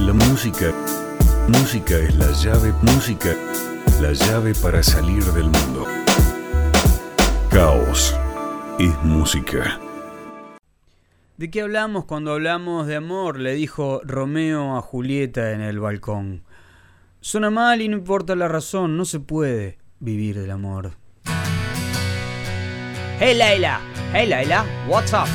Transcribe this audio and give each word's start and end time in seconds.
La 0.00 0.14
música, 0.14 0.72
música 1.46 1.98
es 1.98 2.14
la 2.14 2.32
llave, 2.32 2.72
música, 2.80 3.36
la 4.00 4.12
llave 4.12 4.54
para 4.54 4.82
salir 4.82 5.22
del 5.22 5.44
mundo. 5.44 5.84
Caos 7.50 8.16
es 8.78 8.94
música. 9.04 9.78
¿De 11.36 11.50
qué 11.50 11.60
hablamos 11.60 12.06
cuando 12.06 12.32
hablamos 12.32 12.86
de 12.86 12.96
amor? 12.96 13.38
Le 13.38 13.52
dijo 13.52 14.00
Romeo 14.02 14.78
a 14.78 14.80
Julieta 14.80 15.52
en 15.52 15.60
el 15.60 15.78
balcón. 15.78 16.44
Suena 17.20 17.50
mal 17.50 17.82
y 17.82 17.88
no 17.88 17.98
importa 17.98 18.34
la 18.34 18.48
razón, 18.48 18.96
no 18.96 19.04
se 19.04 19.20
puede 19.20 19.76
vivir 19.98 20.40
del 20.40 20.50
amor. 20.50 20.92
Hey 23.18 23.34
Leila, 23.34 23.80
hey 24.14 24.26
Leila, 24.26 24.64
what's 24.88 25.12
up? 25.12 25.28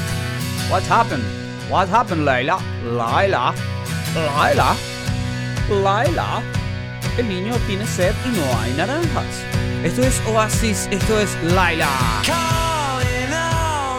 What 0.71 0.81
happened? 0.89 1.23
What 1.69 1.87
happened, 1.87 2.25
Leila? 2.25 2.59
Leila, 2.83 3.53
Leila, 4.15 4.75
Leila. 5.69 6.41
El 7.17 7.27
niño 7.27 7.53
tiene 7.67 7.85
sed 7.85 8.13
y 8.25 8.29
no 8.29 8.59
hay 8.59 8.71
naranjas. 8.73 9.43
Esto 9.83 10.03
es 10.03 10.21
Oasis, 10.27 10.87
esto 10.89 11.19
es 11.19 11.35
Laila. 11.43 11.89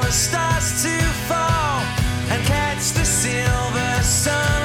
Stars 0.08 0.82
to 0.82 1.02
fall 1.28 1.82
and 2.30 2.42
catch 2.46 2.92
the 2.92 3.04
silver 3.04 4.02
sunlight 4.02 4.55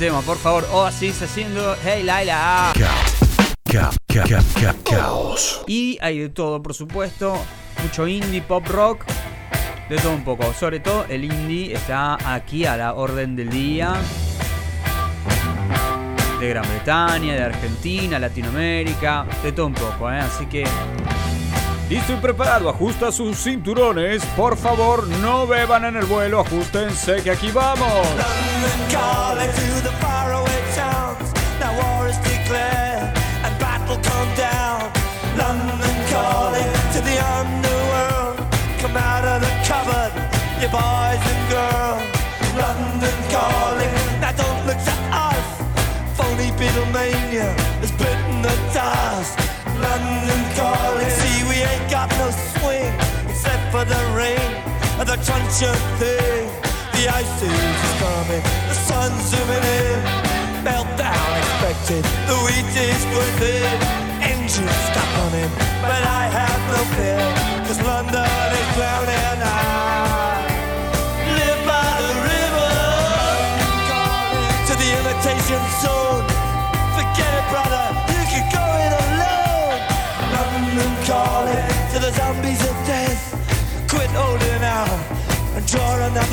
tema, 0.00 0.22
por 0.22 0.38
favor. 0.38 0.66
Oasis 0.72 1.20
haciendo 1.20 1.76
Hey 1.84 2.02
Laila. 2.02 2.72
Ca, 3.70 3.90
ca, 4.06 4.24
ca, 4.24 4.42
ca, 4.58 4.74
caos. 4.82 5.62
Y 5.66 5.98
hay 6.00 6.20
de 6.20 6.30
todo, 6.30 6.62
por 6.62 6.72
supuesto. 6.72 7.36
Mucho 7.82 8.08
indie, 8.08 8.40
pop 8.40 8.66
rock. 8.66 9.04
De 9.90 9.98
todo 9.98 10.14
un 10.14 10.24
poco. 10.24 10.54
Sobre 10.54 10.80
todo 10.80 11.04
el 11.10 11.24
indie 11.24 11.74
está 11.74 12.16
aquí 12.34 12.64
a 12.64 12.78
la 12.78 12.94
orden 12.94 13.36
del 13.36 13.50
día. 13.50 13.92
De 16.40 16.48
Gran 16.48 16.66
Bretaña, 16.66 17.34
de 17.34 17.42
Argentina, 17.42 18.18
Latinoamérica. 18.18 19.26
De 19.42 19.52
todo 19.52 19.66
un 19.66 19.74
poco, 19.74 20.10
¿eh? 20.10 20.18
Así 20.18 20.46
que... 20.46 20.64
Listo 21.90 22.12
y 22.12 22.16
preparado, 22.18 22.68
ajusta 22.68 23.10
sus 23.10 23.36
cinturones. 23.36 24.24
Por 24.36 24.56
favor, 24.56 25.08
no 25.08 25.44
beban 25.48 25.84
en 25.84 25.96
el 25.96 26.04
vuelo, 26.04 26.38
ajustense 26.38 27.20
que 27.20 27.32
aquí 27.32 27.50
vamos. 27.50 28.06
London 28.16 28.80
calling. 28.92 29.50
Now 31.58 31.76
war 31.76 32.08
is 32.08 32.16
declared 32.18 33.12
and 33.42 33.58
battle 33.58 33.98
come 34.04 34.30
down. 34.36 34.88
London 35.36 35.96
calling 36.12 36.70
to 36.92 37.00
the 37.00 37.18
underworld. 37.18 38.38
Come 38.80 38.96
out 38.96 39.24
of 39.24 39.40
the 39.40 39.50
cupboard, 39.66 40.12
you 40.62 40.68
boys 40.68 41.20
and 41.26 41.50
girls. 41.50 42.02
London 42.56 43.18
calling. 43.32 44.20
Now 44.20 44.30
don't 44.30 44.64
look 44.64 44.78
us. 44.78 45.00
Beatlemania 46.60 47.54
London 50.00 50.42
calling. 50.56 51.10
See, 51.10 51.38
we 51.50 51.56
ain't 51.62 51.90
got 51.90 52.08
no 52.18 52.30
swing 52.56 52.92
except 53.28 53.64
for 53.72 53.84
the 53.84 54.00
rain 54.16 54.50
and 54.98 55.06
the 55.08 55.18
truncheon 55.26 55.76
thing. 56.00 56.48
The 56.96 57.08
ice 57.08 57.42
is 57.42 57.92
coming, 58.00 58.42
the 58.68 58.76
sun's 58.88 59.22
zooming 59.30 59.64
in. 59.80 59.98
Meltdown 60.64 61.30
expected, 61.40 62.04
the 62.28 62.36
wheat 62.44 62.68
is 62.76 63.04
going 63.12 63.34
thin. 63.40 63.76
Engines 64.20 64.76
stop 64.92 65.08
running, 65.16 65.50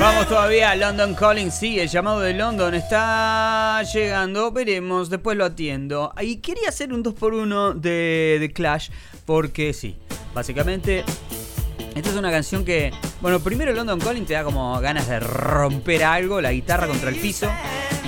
Vamos 0.00 0.28
todavía 0.28 0.70
a 0.70 0.76
London 0.76 1.14
Calling. 1.14 1.50
Sí, 1.50 1.80
el 1.80 1.88
llamado 1.88 2.20
de 2.20 2.32
London 2.32 2.72
está 2.74 3.82
llegando. 3.82 4.52
Veremos, 4.52 5.10
después 5.10 5.36
lo 5.36 5.44
atiendo. 5.44 6.12
Y 6.20 6.36
quería 6.36 6.68
hacer 6.68 6.92
un 6.92 7.02
2x1 7.02 7.74
de, 7.74 8.36
de 8.38 8.52
Clash 8.52 8.90
porque 9.26 9.72
sí, 9.74 9.96
básicamente 10.32 11.04
esta 11.96 12.10
es 12.10 12.16
una 12.16 12.30
canción 12.30 12.64
que, 12.64 12.92
bueno, 13.20 13.40
primero 13.40 13.72
London 13.72 13.98
Calling 13.98 14.24
te 14.24 14.34
da 14.34 14.44
como 14.44 14.78
ganas 14.80 15.08
de 15.08 15.18
romper 15.18 16.04
algo, 16.04 16.40
la 16.40 16.52
guitarra 16.52 16.86
contra 16.86 17.10
el 17.10 17.16
piso. 17.16 17.50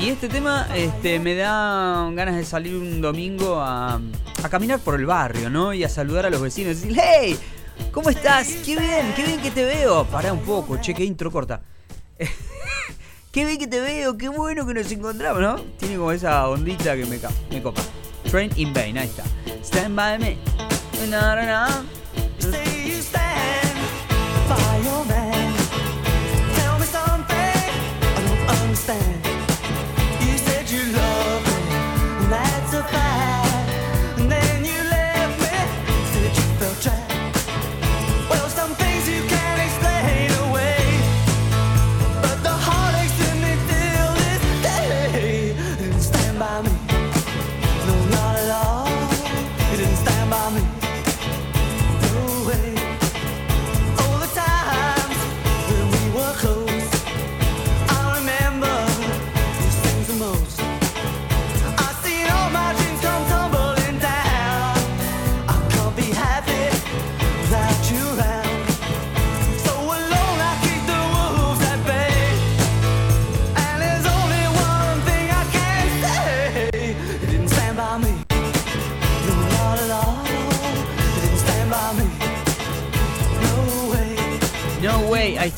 Y 0.01 0.11
este 0.11 0.29
tema 0.29 0.69
este, 0.77 1.19
me 1.19 1.35
da 1.35 2.09
ganas 2.13 2.37
de 2.37 2.45
salir 2.45 2.77
un 2.77 3.01
domingo 3.01 3.61
a, 3.61 4.01
a 4.43 4.49
caminar 4.49 4.79
por 4.79 4.95
el 4.95 5.07
barrio, 5.07 5.51
¿no? 5.51 5.75
Y 5.75 5.83
a 5.83 5.89
saludar 5.89 6.25
a 6.27 6.31
los 6.31 6.41
vecinos 6.41 6.81
decir, 6.81 6.97
¡Hey! 6.97 7.37
¿Cómo 7.91 8.11
estás? 8.11 8.47
¡Qué 8.65 8.79
bien! 8.79 9.13
¡Qué 9.17 9.25
bien 9.25 9.41
que 9.41 9.51
te 9.51 9.65
veo! 9.65 10.05
Pará 10.05 10.33
un 10.33 10.43
poco, 10.43 10.81
che, 10.81 10.95
que 10.95 11.03
intro 11.03 11.33
corta. 11.33 11.61
qué 13.33 13.45
bien 13.45 13.59
que 13.59 13.67
te 13.67 13.81
veo, 13.81 14.17
qué 14.17 14.29
bueno 14.29 14.67
que 14.67 14.75
nos 14.75 14.91
encontramos, 14.91 15.41
¿no? 15.41 15.57
Tiene 15.79 15.97
como 15.97 16.13
esa 16.13 16.49
ondita 16.49 16.97
que 16.97 17.07
me, 17.07 17.19
me 17.51 17.63
copa. 17.63 17.83
Train 18.31 18.51
in 18.57 18.73
Vain, 18.73 18.99
ahí 18.99 19.09
está. 19.09 19.25
Stand 19.63 19.97
by 19.97 20.19
me. 20.19 20.39
No, 21.09 21.37
no, 21.37 21.47
no. 21.47 22.80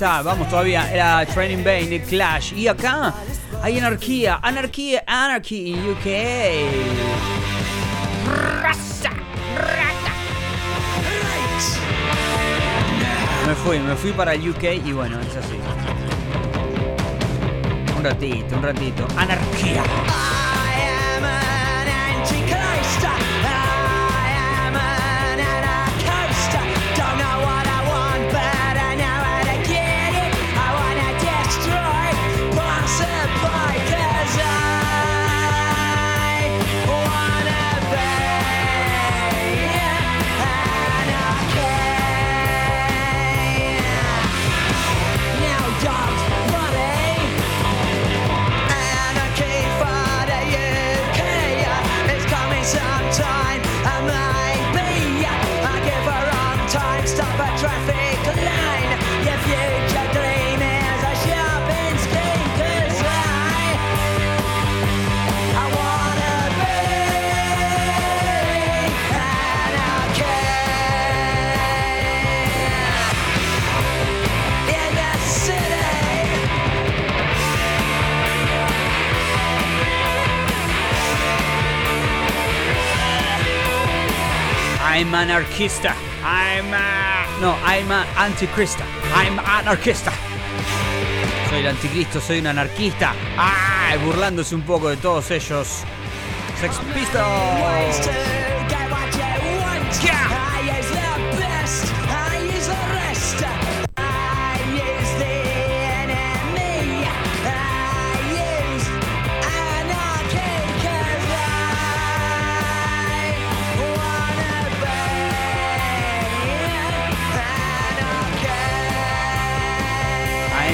vamos 0.02 0.48
todavía. 0.48 0.92
Era 0.92 1.24
Training 1.26 1.62
Bane 1.64 1.86
de 1.86 2.02
Clash. 2.02 2.52
Y 2.54 2.66
acá 2.66 3.14
hay 3.62 3.78
anarquía, 3.78 4.40
anarquía, 4.42 5.04
anarchy 5.06 5.74
en 5.74 5.90
UK. 5.90 6.06
Me 13.46 13.54
fui, 13.54 13.78
me 13.78 13.96
fui 13.96 14.12
para 14.12 14.34
el 14.34 14.48
UK 14.48 14.64
y 14.84 14.92
bueno, 14.92 15.20
es 15.20 15.36
así. 15.36 15.58
Un 17.96 18.04
ratito, 18.04 18.56
un 18.56 18.62
ratito. 18.62 19.06
Anarquía. 19.16 19.82
I'm 85.02 85.14
anarquista. 85.14 85.96
I'm 86.22 86.72
a... 86.72 87.40
No, 87.40 87.56
I'm 87.64 87.90
a 87.90 88.06
anticrista. 88.16 88.84
I'm 89.12 89.36
anarquista. 89.40 90.12
Soy 91.50 91.58
el 91.58 91.66
anticristo, 91.66 92.20
soy 92.20 92.38
un 92.38 92.46
anarquista. 92.46 93.12
¡Ay! 93.36 93.98
Burlándose 93.98 94.54
un 94.54 94.62
poco 94.62 94.90
de 94.90 94.96
todos 94.96 95.28
ellos. 95.32 95.82
Sex 96.60 96.78
Pistols. 96.94 98.41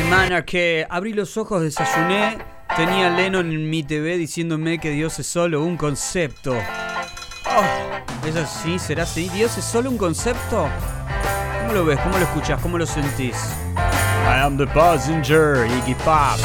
semana 0.09 0.43
que 0.43 0.87
abrí 0.89 1.13
los 1.13 1.37
ojos, 1.37 1.61
desayuné, 1.61 2.39
tenía 2.75 3.11
Lennon 3.11 3.53
en 3.53 3.69
mi 3.69 3.83
TV 3.83 4.17
diciéndome 4.17 4.79
que 4.79 4.91
Dios 4.91 5.19
es 5.19 5.27
solo 5.27 5.63
un 5.63 5.77
concepto. 5.77 6.55
Oh, 7.45 8.27
¿Es 8.27 8.35
así? 8.35 8.79
¿Será 8.79 9.03
así? 9.03 9.29
¿Dios 9.29 9.59
es 9.59 9.65
solo 9.67 9.91
un 9.91 9.99
concepto? 9.99 10.67
¿Cómo 11.61 11.75
lo 11.75 11.85
ves? 11.85 12.01
¿Cómo 12.01 12.17
lo 12.17 12.25
escuchas? 12.25 12.59
¿Cómo 12.63 12.79
lo 12.79 12.87
sentís? 12.87 13.37
I 13.77 14.41
am 14.41 14.57
the 14.57 14.67
passenger, 14.69 15.67
Iggy 15.67 15.95
Pop. 15.97 16.39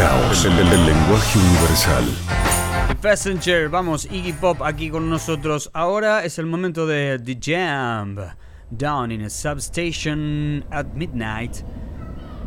caos. 0.00 0.44
El, 0.46 0.58
el, 0.58 0.86
lenguaje 0.86 1.38
universal. 1.38 2.04
Passenger, 3.02 3.68
vamos, 3.68 4.06
Iggy 4.10 4.32
Pop 4.32 4.62
aquí 4.62 4.88
con 4.88 5.10
nosotros. 5.10 5.70
Ahora 5.74 6.24
es 6.24 6.38
el 6.38 6.46
momento 6.46 6.86
de 6.86 7.18
The 7.18 7.38
Jam. 7.38 8.16
Down 8.70 9.12
in 9.12 9.22
a 9.24 9.30
substation 9.30 10.64
at 10.70 10.86
midnight. 10.94 11.56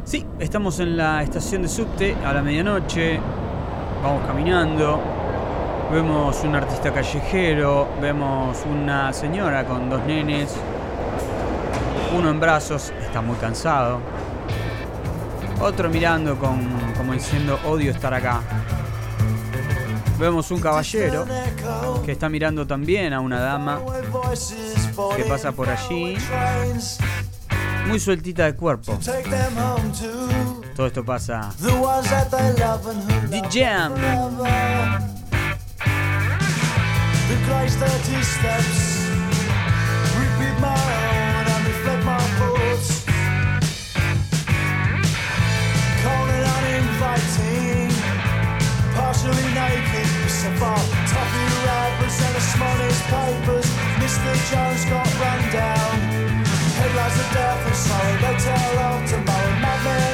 Sí, 0.04 0.26
estamos 0.40 0.80
en 0.80 0.98
la 0.98 1.22
estación 1.22 1.62
de 1.62 1.68
subte 1.68 2.16
a 2.26 2.34
la 2.34 2.42
medianoche. 2.42 3.20
Vamos 4.02 4.26
caminando. 4.26 5.00
Vemos 5.92 6.44
un 6.44 6.56
artista 6.56 6.92
callejero. 6.92 7.88
Vemos 8.02 8.64
una 8.66 9.14
señora 9.14 9.64
con 9.66 9.90
dos 9.90 10.04
nenes. 10.06 10.56
Uno 12.18 12.32
en 12.32 12.40
brazos, 12.40 12.92
está 13.00 13.22
muy 13.22 13.36
cansado. 13.36 14.00
Otro 15.62 15.90
mirando 15.90 16.38
con 16.38 16.83
como 16.96 17.14
diciendo, 17.14 17.60
odio 17.66 17.92
estar 17.92 18.14
acá. 18.14 18.42
Vemos 20.20 20.52
un 20.52 20.60
caballero 20.60 21.26
que 22.06 22.12
está 22.12 22.30
mirando 22.30 22.68
también 22.68 23.14
a 23.14 23.20
una 23.20 23.40
dama 23.40 23.82
que 25.16 25.24
pasa 25.26 25.52
por 25.52 25.70
allí, 25.70 26.18
muy 27.88 28.00
sueltita 28.00 28.46
de 28.46 28.56
cuerpo. 28.56 28.98
Todo 30.76 30.88
esto 30.88 31.04
pasa. 31.04 31.50
The 33.30 33.42
Jam. 33.52 33.94
Partially 49.24 49.54
naked. 49.54 50.08
So 50.28 50.52
far, 50.60 50.76
toffee 51.08 51.48
rappers 51.64 52.20
and 52.20 52.36
the 52.36 52.42
smallest 52.42 53.04
papers. 53.08 53.68
Mr. 54.04 54.32
Jones 54.52 54.84
got 54.92 55.08
run 55.16 55.42
down. 55.50 55.96
Headlines 56.76 57.20
of 57.24 57.32
death 57.32 57.66
and 57.66 57.76
sorrow. 57.76 58.38
Tell 58.44 58.80
of 58.84 59.10
tomorrow. 59.10 59.60
Madmen 59.64 60.13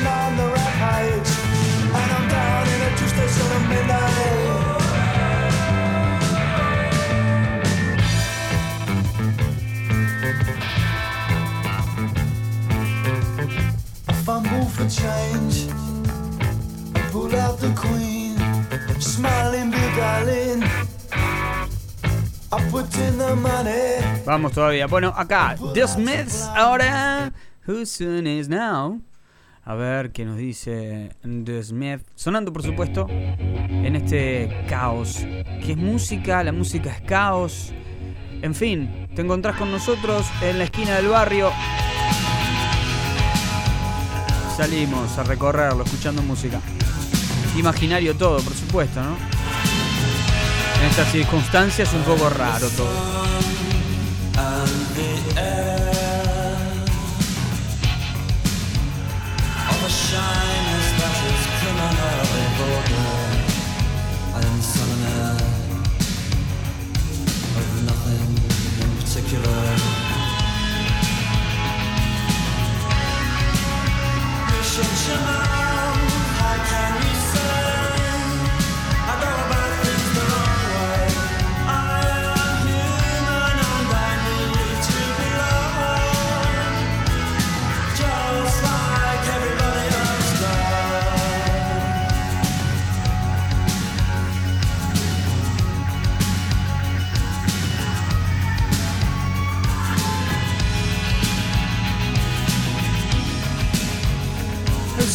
Vamos 24.30 24.52
todavía. 24.52 24.86
Bueno, 24.86 25.12
acá, 25.18 25.56
The 25.74 25.88
Smiths 25.88 26.44
ahora. 26.56 27.34
Who 27.68 27.84
soon 27.84 28.28
is 28.28 28.48
now? 28.48 29.02
A 29.64 29.74
ver 29.74 30.12
qué 30.12 30.24
nos 30.24 30.38
dice 30.38 31.16
The 31.24 31.64
Smith. 31.64 32.02
Sonando, 32.14 32.54
por 32.54 32.62
supuesto, 32.62 33.08
en 33.10 33.96
este 33.96 34.66
caos. 34.70 35.26
Que 35.66 35.72
es 35.72 35.78
música, 35.78 36.44
la 36.44 36.52
música 36.52 36.92
es 36.92 37.02
caos. 37.02 37.74
En 38.44 38.54
fin, 38.54 39.08
te 39.16 39.24
encontrás 39.24 39.56
con 39.56 39.72
nosotros 39.72 40.28
en 40.44 40.60
la 40.60 40.66
esquina 40.66 40.98
del 40.98 41.08
barrio. 41.08 41.52
Salimos 44.56 45.18
a 45.18 45.24
recorrerlo 45.24 45.86
escuchando 45.86 46.22
música. 46.22 46.62
Imaginario 47.58 48.16
todo, 48.16 48.40
por 48.42 48.54
supuesto, 48.54 49.02
¿no? 49.02 49.18
En 50.82 50.86
estas 50.88 51.12
circunstancias 51.12 51.92
un 51.96 52.04
poco 52.04 52.30
raro 52.30 52.70
todo. 52.78 53.39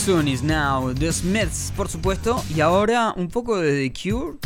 Soon 0.05 0.29
is 0.29 0.43
now? 0.43 0.93
The 0.93 1.11
Smiths, 1.11 1.73
por 1.75 1.89
supuesto. 1.89 2.45
Y 2.55 2.61
ahora 2.61 3.15
un 3.17 3.29
poco 3.29 3.59
de 3.59 3.89
The 3.89 3.93
Cure. 3.93 4.37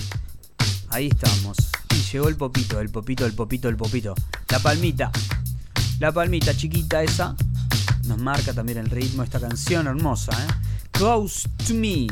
Ahí 0.91 1.09
estamos. 1.09 1.57
Y 1.91 2.13
llegó 2.13 2.29
el 2.29 2.37
popito, 2.37 2.79
el 2.81 2.91
popito, 2.91 3.27
el 3.27 3.33
popito, 3.33 3.69
el 3.69 3.77
popito. 3.77 4.15
La 4.51 4.61
palmita. 4.61 5.11
La 5.99 6.13
palmita 6.13 6.57
chiquita 6.57 7.03
esa. 7.03 7.35
Nos 8.05 8.19
marca 8.19 8.53
también 8.53 8.79
el 8.79 8.89
ritmo 8.89 9.23
de 9.23 9.25
esta 9.25 9.41
canción 9.41 9.89
hermosa, 9.89 10.31
¿eh? 10.33 10.53
Close 10.93 11.49
to 11.67 11.75
me. 11.75 12.07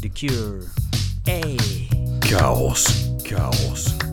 The 0.00 0.10
Cure. 0.10 0.64
Ey. 1.26 1.88
Caos, 2.30 3.10
caos, 3.28 3.94
caos. 3.98 4.11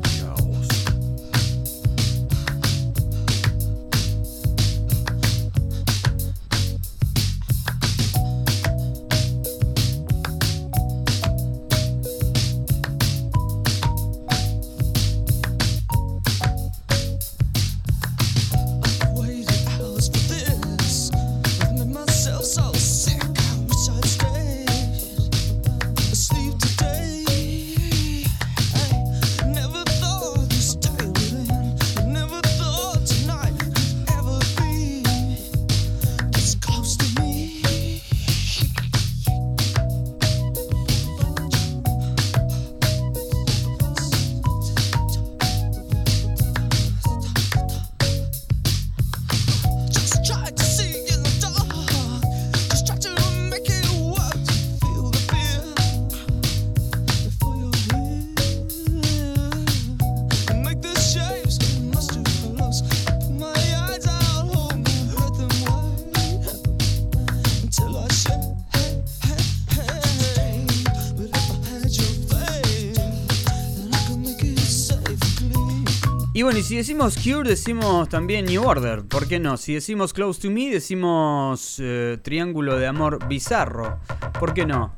Bueno, 76.50 76.62
y 76.62 76.64
si 76.64 76.78
decimos 76.78 77.16
Cure, 77.16 77.48
decimos 77.48 78.10
también 78.10 78.46
New 78.48 78.64
Order. 78.64 79.04
¿Por 79.04 79.28
qué 79.28 79.38
no? 79.40 79.56
Si 79.56 79.76
decimos 79.76 80.14
Close 80.14 80.42
to 80.42 80.50
Me, 80.50 80.72
decimos 80.72 81.76
eh, 81.78 82.18
Triángulo 82.24 82.76
de 82.76 82.88
Amor 82.88 83.28
Bizarro. 83.28 84.00
¿Por 84.40 84.56
qué 84.56 84.66
no? 84.66 84.92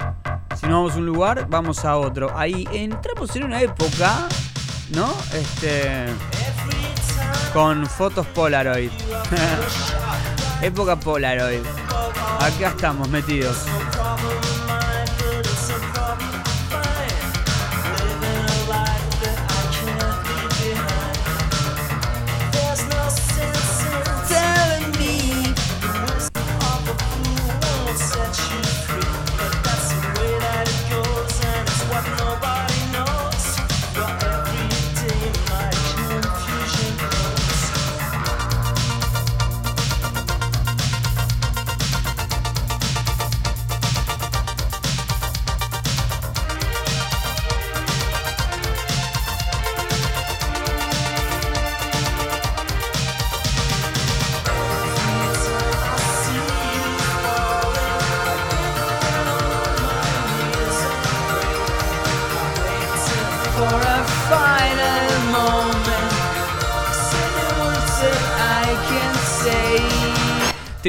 Si 0.57 0.65
no 0.65 0.77
vamos 0.77 0.93
a 0.93 0.97
un 0.99 1.05
lugar, 1.05 1.47
vamos 1.49 1.83
a 1.83 1.97
otro. 1.97 2.31
Ahí 2.37 2.65
entramos 2.71 3.35
en 3.35 3.43
una 3.43 3.61
época, 3.61 4.29
¿no? 4.95 5.13
Este. 5.33 6.05
Con 7.51 7.85
fotos 7.85 8.25
Polaroid. 8.27 8.91
época 10.61 10.97
Polaroid. 10.97 11.65
Acá 12.39 12.69
estamos 12.69 13.09
metidos. 13.09 13.65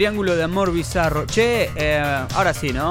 Triángulo 0.03 0.35
de 0.35 0.43
Amor 0.43 0.73
Bizarro. 0.73 1.27
Che, 1.27 1.71
eh, 1.77 2.03
ahora 2.35 2.53
sí, 2.53 2.73
¿no? 2.73 2.91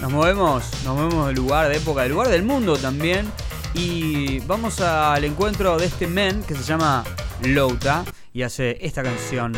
Nos 0.00 0.10
movemos, 0.10 0.64
nos 0.84 0.96
movemos 0.96 1.28
del 1.28 1.36
lugar, 1.36 1.68
de 1.68 1.76
época, 1.76 2.02
del 2.02 2.10
lugar 2.10 2.30
del 2.30 2.42
mundo 2.42 2.76
también. 2.76 3.30
Y 3.74 4.40
vamos 4.40 4.80
al 4.80 5.22
encuentro 5.22 5.78
de 5.78 5.86
este 5.86 6.08
men 6.08 6.42
que 6.42 6.56
se 6.56 6.64
llama 6.64 7.04
Louta 7.44 8.02
y 8.34 8.42
hace 8.42 8.76
esta 8.84 9.04
canción. 9.04 9.52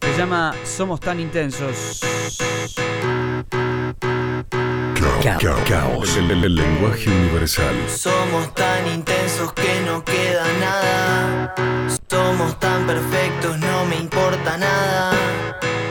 Se 0.00 0.16
llama 0.16 0.54
Somos 0.64 0.98
tan 1.00 1.20
intensos. 1.20 2.00
Caos. 5.22 5.60
Caos. 5.68 6.16
El, 6.16 6.30
el- 6.30 6.44
el 6.44 6.54
lenguaje 6.54 7.10
universal. 7.10 7.74
Somos 7.94 8.54
tan 8.54 8.86
intensos 8.86 9.52
que 9.52 9.82
no 9.84 10.02
queda 10.02 10.46
nada. 10.58 11.54
Somos 12.08 12.58
tan 12.58 12.86
perfectos, 12.86 13.58
no 13.58 13.84
me 13.84 13.96
importa 13.96 14.56
nada. 14.56 15.12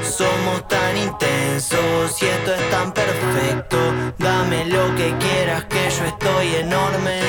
Somos 0.10 0.68
tan 0.68 0.98
intensos 0.98 2.22
y 2.22 2.26
esto 2.26 2.56
es 2.56 2.70
tan 2.72 2.92
perfecto. 2.92 3.78
Dame 4.18 4.66
lo 4.66 4.96
que 4.96 5.16
quieras, 5.20 5.66
que 5.66 5.90
yo 5.90 6.06
estoy 6.06 6.56
enorme. 6.56 7.22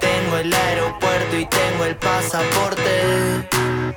Tengo 0.00 0.36
el 0.38 0.54
aeropuerto 0.54 1.36
y 1.36 1.46
tengo 1.46 1.84
el 1.84 1.96
pasaporte. 1.96 3.48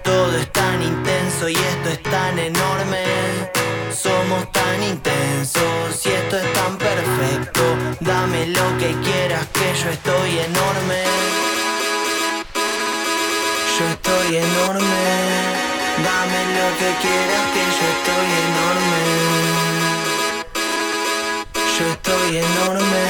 Todo 0.04 0.36
es 0.38 0.52
tan 0.52 0.82
intenso 0.82 1.48
y 1.48 1.54
esto 1.54 1.90
es 1.92 2.04
tan 2.04 2.40
enorme. 2.40 3.04
Somos 3.92 4.52
tan 4.52 4.82
intensos 4.84 6.06
y 6.06 6.10
esto 6.10 6.38
es 6.38 6.54
tan 6.54 6.78
perfecto. 6.78 7.62
Dame 8.00 8.48
lo 8.48 8.78
que 8.80 8.92
quieras, 9.04 9.46
que 9.54 9.74
yo 9.82 9.90
estoy 9.92 10.40
enorme. 10.40 11.04
Yo 13.78 13.86
estoy 13.88 14.38
enorme. 14.38 15.33
Dame 16.24 16.44
lo 16.56 16.68
que 16.80 16.90
quieras, 17.02 17.46
que 17.54 17.64
yo 17.78 17.86
estoy 17.96 18.28
enorme. 18.48 19.02
Yo 21.78 21.84
estoy 21.92 22.38
enorme. 22.38 23.04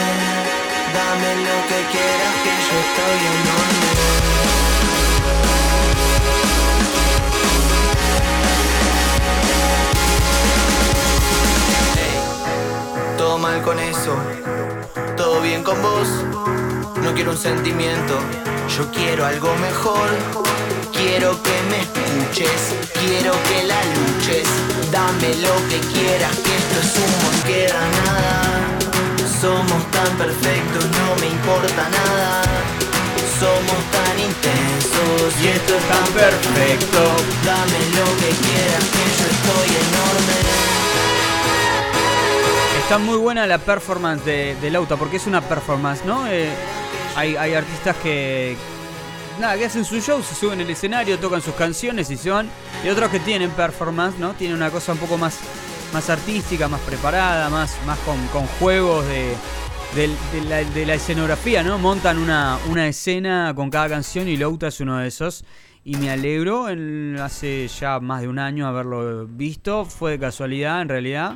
Dame 0.96 1.30
lo 1.46 1.58
que 1.70 1.80
quieras, 1.94 2.34
que 2.44 2.54
yo 2.68 2.76
estoy 2.86 3.20
enorme. 3.36 3.92
Todo 13.16 13.36
mal 13.38 13.62
con 13.62 13.78
eso, 13.78 14.18
todo 15.16 15.40
bien 15.42 15.64
con 15.64 15.80
vos. 15.84 16.08
No 17.04 17.14
quiero 17.14 17.30
un 17.30 17.38
sentimiento, 17.38 18.18
yo 18.76 18.90
quiero 18.92 19.24
algo 19.24 19.56
mejor. 19.58 20.73
Quiero 21.06 21.32
que 21.44 21.58
me 21.70 21.82
escuches, 21.82 22.62
quiero 22.94 23.34
que 23.44 23.64
la 23.68 23.82
luches. 23.94 24.48
Dame 24.90 25.36
lo 25.36 25.56
que 25.68 25.80
quieras, 25.92 26.32
que 26.38 26.56
esto 26.56 26.80
es 26.80 26.96
humo, 26.96 27.30
queda 27.46 27.82
nada. 28.06 28.42
Somos 29.42 29.92
tan 29.92 30.18
perfectos, 30.18 30.86
no 30.86 31.16
me 31.20 31.28
importa 31.28 31.90
nada. 31.90 32.42
Somos 33.38 33.82
tan 33.92 34.18
intensos 34.18 35.44
y 35.44 35.48
esto 35.50 35.76
es 35.76 35.84
tan 35.90 36.08
perfecto. 36.14 37.00
Dame 37.44 37.80
lo 38.00 38.08
que 38.22 38.32
quieras, 38.48 38.86
que 38.94 39.04
yo 39.20 39.26
estoy 39.36 39.70
enorme. 39.86 40.38
Está 42.82 42.98
muy 42.98 43.18
buena 43.18 43.46
la 43.46 43.58
performance 43.58 44.24
de, 44.24 44.56
de 44.56 44.72
Lauta, 44.72 44.96
porque 44.96 45.18
es 45.18 45.28
una 45.28 45.42
performance, 45.42 46.06
¿no? 46.06 46.28
Eh, 46.30 46.50
hay, 47.18 47.36
hay 47.36 47.56
artistas 47.56 47.98
que. 47.98 48.56
Nada, 49.40 49.58
que 49.58 49.66
hacen 49.66 49.84
su 49.84 50.00
show, 50.00 50.22
se 50.22 50.36
suben 50.36 50.62
al 50.62 50.70
escenario, 50.70 51.18
tocan 51.20 51.42
sus 51.42 51.56
canciones 51.56 52.10
y 52.12 52.18
se 52.18 52.30
van. 52.30 52.50
Y 52.86 52.90
otros 52.90 53.10
que 53.10 53.20
tienen 53.20 53.50
performance, 53.52 54.18
¿no? 54.20 54.34
Tienen 54.34 54.56
una 54.58 54.70
cosa 54.70 54.92
un 54.94 55.00
poco 55.00 55.18
más, 55.18 55.40
más 55.92 56.10
artística, 56.10 56.68
más 56.68 56.82
preparada, 56.82 57.50
más, 57.50 57.76
más 57.86 57.98
con, 58.00 58.46
juegos 58.60 59.06
de, 59.08 59.36
de 59.96 60.42
la, 60.48 60.58
de 60.64 60.86
la 60.86 60.94
escenografía, 60.94 61.64
¿no? 61.64 61.78
Montan 61.80 62.20
una, 62.20 62.58
una 62.70 62.88
escena 62.88 63.54
con 63.56 63.70
cada 63.70 63.90
canción 63.90 64.28
y 64.28 64.38
Lauta 64.38 64.68
es 64.68 64.80
uno 64.80 65.00
de 65.00 65.08
esos. 65.08 65.44
Y 65.84 65.98
me 65.98 66.12
alegro, 66.12 66.70
en- 66.70 67.18
hace 67.20 67.68
ya 67.68 68.00
más 68.00 68.22
de 68.22 68.28
un 68.28 68.40
año 68.40 68.68
haberlo 68.68 69.26
visto. 69.28 69.84
Fue 69.84 70.12
de 70.12 70.20
casualidad, 70.20 70.82
en 70.82 70.90
realidad. 70.90 71.36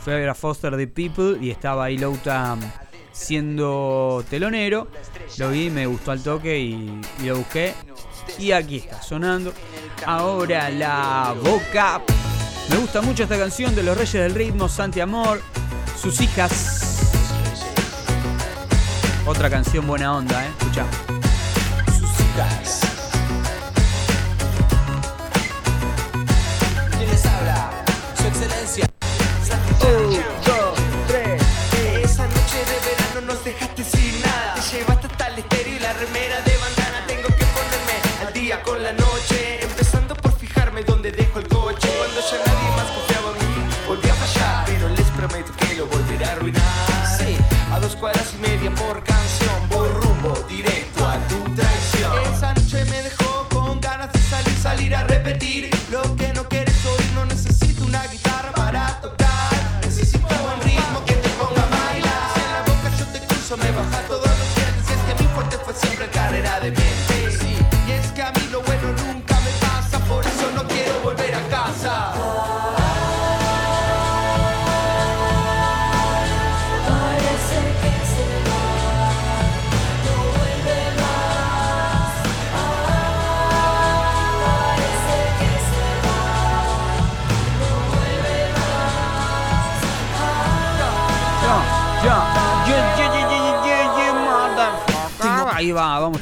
Fui 0.00 0.12
a 0.12 0.16
ver 0.16 0.28
a 0.28 0.34
Foster 0.34 0.76
the 0.76 0.86
People 0.86 1.38
y 1.40 1.50
estaba 1.50 1.86
ahí 1.86 1.98
Lauta 1.98 2.56
siendo 3.18 4.24
telonero. 4.30 4.88
Lo 5.38 5.50
vi, 5.50 5.70
me 5.70 5.86
gustó 5.86 6.12
al 6.12 6.22
toque 6.22 6.58
y, 6.58 7.00
lo 7.24 7.38
busqué. 7.38 7.74
Y 8.38 8.52
aquí 8.52 8.76
está, 8.76 9.02
sonando. 9.02 9.52
Ahora 10.06 10.70
la 10.70 11.34
boca. 11.42 12.00
Me 12.70 12.76
gusta 12.76 13.00
mucho 13.00 13.24
esta 13.24 13.38
canción 13.38 13.74
de 13.74 13.82
los 13.82 13.96
Reyes 13.96 14.12
del 14.12 14.34
Ritmo, 14.34 14.68
Santi 14.68 15.00
Amor, 15.00 15.40
sus 16.00 16.20
hijas. 16.20 17.02
Otra 19.26 19.50
canción 19.50 19.86
buena 19.86 20.16
onda, 20.16 20.44
¿eh? 20.44 20.48
Escucha. 20.58 20.86
sus 21.98 22.20
hijas. 22.20 22.87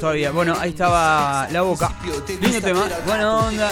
Todavía. 0.06 0.30
Bueno, 0.30 0.54
ahí 0.60 0.70
estaba 0.70 1.48
la 1.50 1.62
boca. 1.62 1.90
Lindo 2.40 2.60
tema, 2.60 2.86
buena 3.04 3.38
onda. 3.38 3.68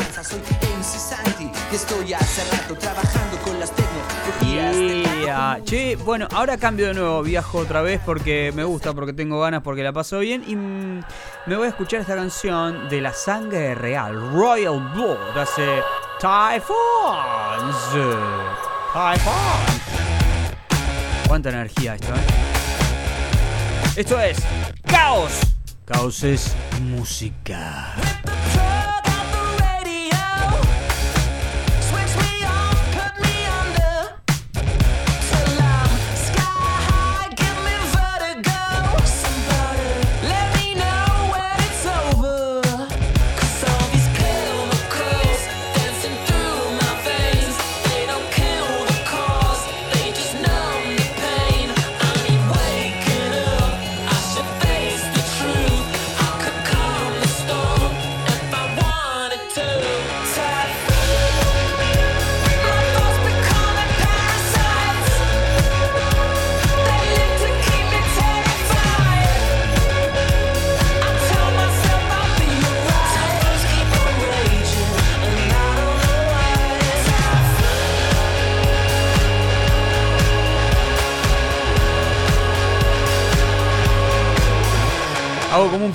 Yeah. 4.45 5.61
Che, 5.65 5.95
bueno, 5.97 6.27
ahora 6.33 6.57
cambio 6.57 6.89
de 6.89 6.95
nuevo, 6.95 7.23
viajo 7.23 7.59
otra 7.59 7.83
vez 7.83 8.01
porque 8.05 8.53
me 8.53 8.65
gusta, 8.65 8.93
porque 8.95 9.13
tengo 9.13 9.41
ganas, 9.41 9.63
porque 9.63 9.85
la 9.85 9.93
paso 9.93 10.19
bien 10.19 10.43
y 10.47 10.57
mm, 10.57 11.05
me 11.47 11.57
voy 11.57 11.67
a 11.67 11.69
escuchar 11.69 12.01
esta 12.01 12.17
canción 12.17 12.89
de 12.89 13.01
la 13.01 13.13
sangre 13.13 13.77
real, 13.77 14.33
Royal 14.33 14.81
Blood, 14.93 15.39
hace 15.39 15.83
Typhoons. 16.19 17.77
Typhoons. 18.93 19.83
Cuánta 21.29 21.51
energía 21.51 21.95
esto, 21.95 22.13
¿eh? 22.13 22.27
Esto 23.97 24.21
es 24.21 24.39
Caos. 24.85 25.54
Caos 25.87 26.25
es 26.25 26.55
música. 26.81 27.95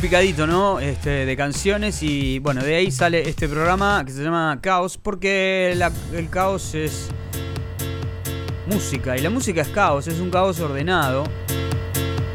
Picadito, 0.10 0.48
¿no? 0.48 0.80
Este, 0.80 1.24
de 1.28 1.38
canciones 1.38 2.02
y 2.02 2.40
bueno, 2.40 2.64
de 2.64 2.78
ahí 2.78 2.90
sale 2.90 3.30
este 3.30 3.48
programa 3.48 4.04
que 4.04 4.12
se 4.12 4.24
llama 4.24 4.58
Caos 4.60 4.98
porque 4.98 5.72
el 5.72 6.30
caos 6.32 6.74
es 6.74 7.10
música 8.66 9.16
y 9.16 9.22
la 9.22 9.30
música 9.30 9.62
es 9.62 9.68
caos, 9.68 10.08
es 10.08 10.20
un 10.20 10.32
caos 10.32 10.60
ordenado, 10.62 11.26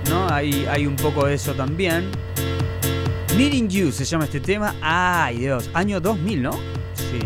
¿no? 0.08 0.32
Hay, 0.32 0.66
hay 0.70 0.86
un 0.86 0.94
poco 0.94 1.26
de 1.26 1.34
eso 1.34 1.52
también. 1.54 2.12
Needing 3.36 3.68
You 3.68 3.90
se 3.90 4.04
llama 4.04 4.26
este 4.26 4.38
tema. 4.38 4.76
Ay, 4.80 5.38
Dios, 5.38 5.68
año 5.74 6.00
2000, 6.00 6.42
¿no? 6.42 6.52
Sí. 6.94 7.18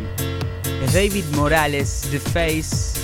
Es 0.83 0.95
David 0.95 1.25
Morales, 1.37 2.09
The 2.11 2.21
Face. 2.21 2.99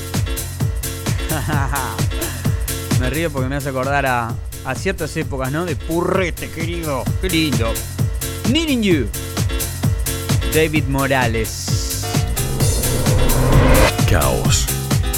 me 3.00 3.10
río 3.10 3.30
porque 3.30 3.50
me 3.50 3.56
hace 3.56 3.68
acordar 3.68 4.06
a, 4.06 4.34
a 4.64 4.74
ciertas 4.74 5.16
épocas, 5.16 5.52
¿no? 5.52 5.64
De 5.64 5.76
purrete, 5.76 6.50
querido. 6.50 7.04
Qué 7.20 7.28
lindo. 7.28 7.72
Needing 8.50 8.82
You. 8.82 9.08
David 10.54 10.84
Morales. 10.84 12.04
Caos, 14.08 14.66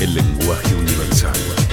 el 0.01 0.15
lenguaje 0.15 0.75
universal. 0.75 1.66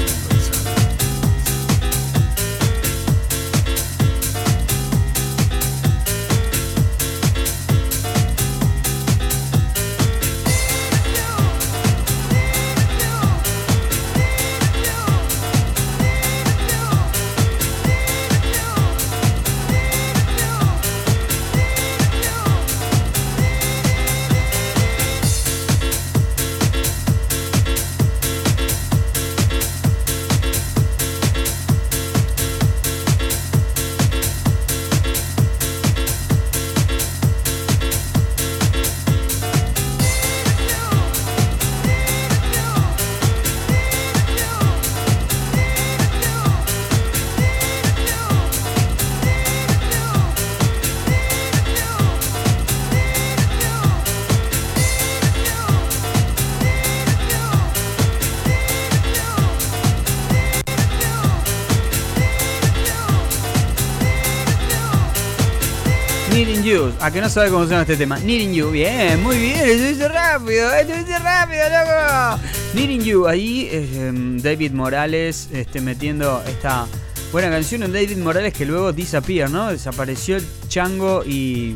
¿A 67.03 67.11
que 67.11 67.19
no 67.19 67.27
sabe 67.27 67.49
cómo 67.49 67.65
llama 67.65 67.81
este 67.81 67.97
tema? 67.97 68.17
Needing 68.17 68.53
You. 68.53 68.71
Bien, 68.71 69.21
muy 69.21 69.37
bien. 69.37 69.59
Estuviste 69.59 70.07
rápido. 70.07 70.73
Estuviste 70.73 71.19
rápido, 71.19 71.63
loco. 71.67 72.41
Needing 72.73 73.03
You. 73.03 73.27
Ahí 73.27 73.67
eh, 73.69 74.11
David 74.41 74.71
Morales 74.71 75.49
este, 75.51 75.81
metiendo 75.81 76.41
esta 76.47 76.87
buena 77.33 77.49
canción. 77.49 77.83
Un 77.83 77.91
David 77.91 78.15
Morales 78.19 78.53
que 78.53 78.65
luego 78.65 78.93
disappear, 78.93 79.49
¿no? 79.49 79.67
Desapareció 79.67 80.37
el 80.37 80.47
chango 80.69 81.25
y. 81.25 81.75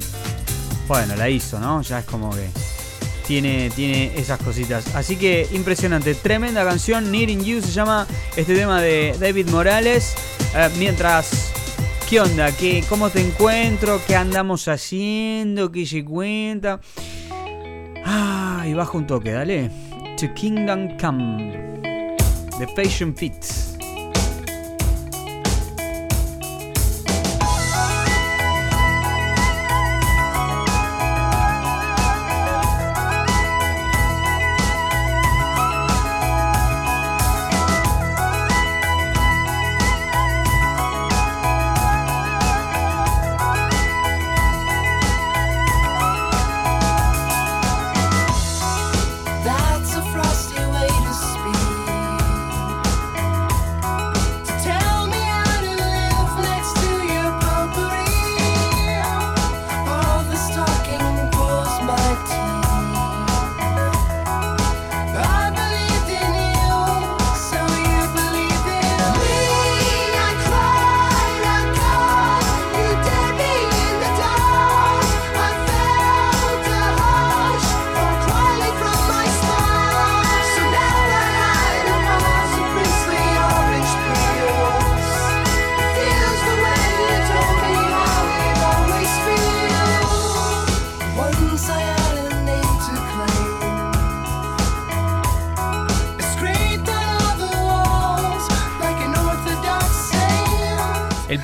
Bueno, 0.87 1.13
la 1.17 1.29
hizo, 1.29 1.59
¿no? 1.59 1.81
Ya 1.81 1.99
es 1.99 2.05
como 2.05 2.29
que. 2.29 2.47
Tiene, 3.27 3.69
tiene 3.75 4.17
esas 4.17 4.39
cositas. 4.39 4.95
Así 4.95 5.17
que 5.17 5.45
impresionante. 5.51 6.15
Tremenda 6.15 6.63
canción. 6.63 7.11
Needing 7.11 7.43
You 7.43 7.61
se 7.61 7.71
llama 7.71 8.07
este 8.37 8.55
tema 8.55 8.81
de 8.81 9.13
David 9.19 9.49
Morales. 9.49 10.15
Eh, 10.55 10.69
mientras 10.77 11.46
¿Qué 12.09 12.21
onda? 12.21 12.53
¿Qué, 12.55 12.85
¿Cómo 12.87 13.09
te 13.09 13.19
encuentro? 13.19 13.99
¿Qué 14.07 14.15
andamos 14.15 14.69
haciendo? 14.69 15.69
¿Qué 15.73 15.85
se 15.85 16.05
cuenta? 16.05 16.79
Ah, 18.05 18.63
y 18.65 18.73
bajo 18.73 18.97
un 18.97 19.05
toque, 19.05 19.33
dale. 19.33 19.69
To 20.17 20.33
Kingdom 20.33 20.97
Come. 20.97 21.81
The 22.59 22.67
Passion 22.77 23.13
Pit. 23.13 23.66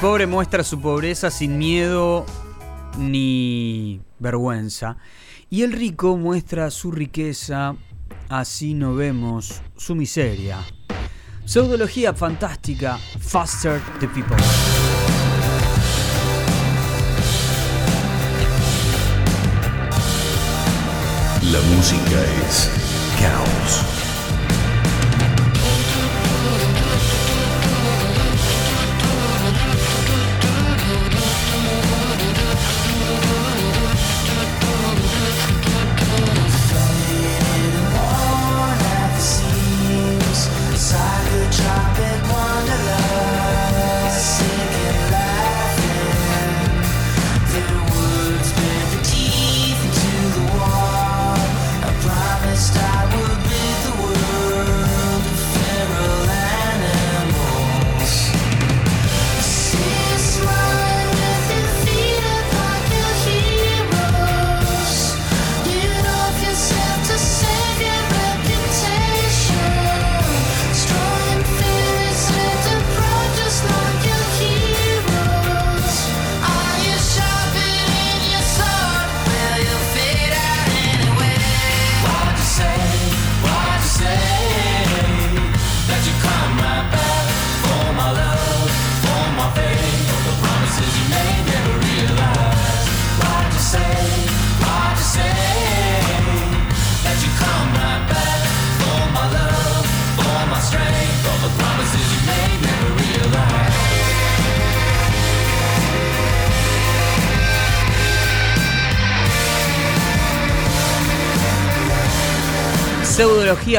Pobre 0.03 0.27
muestra 0.27 0.65
su 0.65 0.81
pobreza 0.81 1.31
sin 1.31 1.57
miedo 1.57 2.25
ni 2.97 4.01
vergüenza. 4.19 4.97
Y 5.49 5.61
el 5.61 5.71
rico 5.71 6.17
muestra 6.17 6.69
su 6.71 6.91
riqueza, 6.91 7.77
así 8.27 8.73
no 8.73 8.95
vemos 8.95 9.61
su 9.77 9.95
miseria. 9.95 10.59
Pseudología 11.45 12.13
fantástica, 12.13 12.97
Faster 13.21 13.79
the 14.01 14.09
People. 14.09 14.35
La 21.49 21.61
música 21.61 22.21
es 22.45 22.69
caos. 23.21 24.02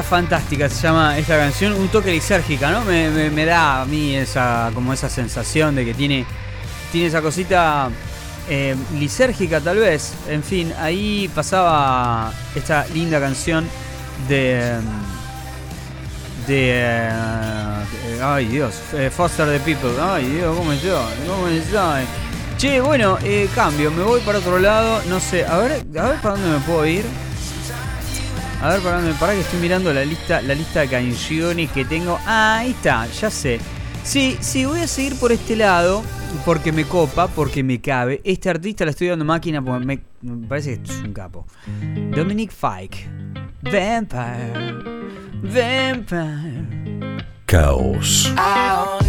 Fantástica 0.03 0.69
se 0.69 0.83
llama 0.83 1.19
esta 1.19 1.37
canción, 1.37 1.73
un 1.73 1.89
toque 1.89 2.11
lisérgica, 2.11 2.71
¿no? 2.71 2.85
Me, 2.85 3.45
da 3.45 3.83
a 3.83 3.85
mí 3.85 4.15
esa, 4.17 4.71
como 4.75 4.93
esa 4.93 5.09
sensación 5.09 5.75
de 5.75 5.85
que 5.85 5.95
tiene, 5.95 6.27
tiene 6.93 7.09
esa 7.09 7.23
cosita 7.23 7.91
eh, 8.49 8.75
lisérgica 8.99 9.61
tal 9.61 9.79
vez. 9.79 10.13
En 10.29 10.43
fin, 10.43 10.73
ahí 10.79 11.31
pasaba 11.35 12.33
esta 12.55 12.87
linda 12.95 13.21
canción 13.21 13.67
de... 14.29 14.79
De... 16.47 16.71
eh, 16.73 18.21
ay 18.23 18.47
Dios, 18.47 18.75
eh, 18.93 19.11
Foster 19.11 19.47
the 19.47 19.61
People. 19.61 19.99
Ay 20.01 20.27
Dios, 20.27 20.57
¿cómo 20.57 20.73
estoy? 20.73 21.15
¿Cómo 21.27 21.49
estoy? 21.49 22.05
Che, 22.59 22.81
bueno, 22.81 23.19
eh, 23.23 23.49
cambio, 23.55 23.91
me 23.91 24.03
voy 24.03 24.21
para 24.21 24.39
otro 24.39 24.59
lado, 24.59 25.03
no 25.09 25.19
sé, 25.21 25.45
a 25.45 25.59
ver, 25.59 25.85
a 25.99 26.09
ver 26.09 26.21
para 26.21 26.37
dónde 26.37 26.51
me 26.51 26.65
puedo 26.65 26.87
ir. 26.87 27.05
A 28.65 28.69
ver, 28.71 28.83
dónde, 28.83 29.13
para 29.21 29.35
que 29.35 29.41
estoy 29.41 29.61
mirando 29.61 29.93
la 29.93 30.07
lista, 30.07 30.41
la 30.41 30.55
lista 30.55 30.81
de 30.81 30.89
canciones 30.89 31.71
que 31.71 31.85
tengo. 31.85 32.19
Ah, 32.25 32.61
ahí 32.61 32.71
está, 32.71 33.07
ya 33.09 33.29
sé. 33.29 33.61
Sí, 34.03 34.39
sí, 34.41 34.65
voy 34.65 34.81
a 34.81 34.87
seguir 34.87 35.17
por 35.17 35.33
este 35.33 35.55
lado 35.55 36.03
porque 36.47 36.73
me 36.73 36.87
copa, 36.87 37.29
porque 37.29 37.63
me 37.63 37.83
cabe. 37.83 38.23
Este 38.25 38.49
artista 38.49 38.87
le 38.87 38.93
estoy 38.93 39.09
dando 39.09 39.27
máquina 39.27 39.63
porque 39.63 39.85
me, 39.85 40.01
me 40.23 40.47
parece 40.47 40.81
que 40.81 40.91
es 40.91 40.99
un 41.01 41.13
capo. 41.13 41.47
Dominic 42.17 42.53
Fike. 42.53 43.07
Vampire. 43.65 44.83
Vampire. 45.43 46.65
Caos. 47.45 48.33
I 48.35 49.04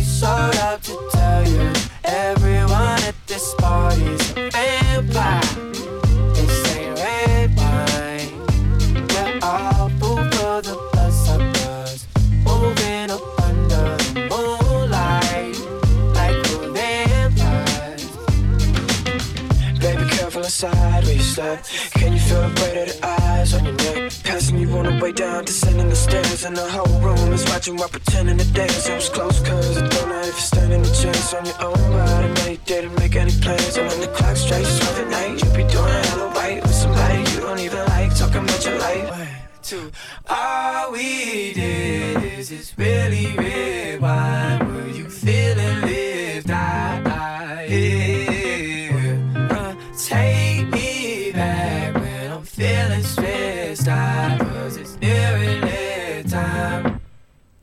step. 21.36 21.66
Can 22.00 22.14
you 22.14 22.20
feel 22.20 22.42
the 22.48 22.54
weight 22.62 22.78
of 22.84 22.88
the 22.88 23.08
eyes 23.08 23.54
on 23.54 23.66
your 23.66 23.74
neck? 23.74 24.12
Passing 24.24 24.58
you 24.58 24.70
on 24.78 24.86
the 24.86 25.04
way 25.04 25.12
down, 25.12 25.44
descending 25.44 25.90
the 25.90 25.96
stairs, 25.96 26.46
and 26.46 26.56
the 26.56 26.68
whole 26.76 27.00
room 27.02 27.34
is 27.34 27.44
watching 27.52 27.76
while 27.76 27.90
pretending 27.90 28.38
to 28.38 28.48
dance. 28.54 28.88
It 28.88 28.96
was 28.96 29.10
close, 29.10 29.40
cause 29.42 29.78
I 29.78 29.88
don't 29.88 30.10
know 30.10 30.22
if 30.22 30.36
you're 30.38 30.52
standing 30.54 30.82
a 30.82 30.94
chance 31.02 31.34
on 31.34 31.46
your 31.46 31.60
own, 31.68 31.82
but 31.92 32.24
I 32.24 32.34
know 32.36 32.48
you 32.52 32.60
didn't 32.66 32.96
make 33.00 33.16
any 33.18 33.34
plans. 33.44 33.76
And 33.78 33.88
when 33.90 34.00
the 34.00 34.12
clock 34.18 34.38
strikes 34.38 34.80
12 34.80 35.00
at 35.00 35.10
night, 35.10 35.44
you 35.44 35.50
be 35.60 35.66
doing 35.76 36.04
hella 36.10 36.28
right 36.40 36.62
with 36.62 36.76
somebody 36.84 37.20
you 37.32 37.40
don't 37.42 37.60
even 37.60 37.84
like, 37.94 38.16
talking 38.16 38.44
about 38.44 38.66
your 38.66 38.80
life. 38.80 39.10
One, 39.10 39.28
two. 39.62 39.92
All 40.30 40.92
we 40.94 41.54
did 41.54 42.24
is 42.40 42.50
this 42.50 42.78
really 42.78 43.36
red 43.36 43.65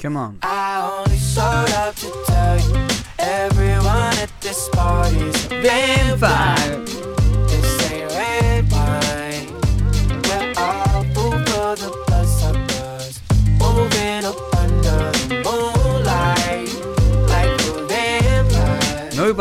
Come 0.03 0.17
on. 0.17 0.39
I 0.43 1.05
only 1.05 1.17
showed 1.17 1.71
up 1.77 1.95
to 1.95 2.11
tell 2.27 2.59
you 2.59 2.89
everyone 3.21 4.13
at 4.19 4.33
this 4.41 4.69
party's 4.71 5.47
a 5.47 5.63
vampire. 5.63 6.62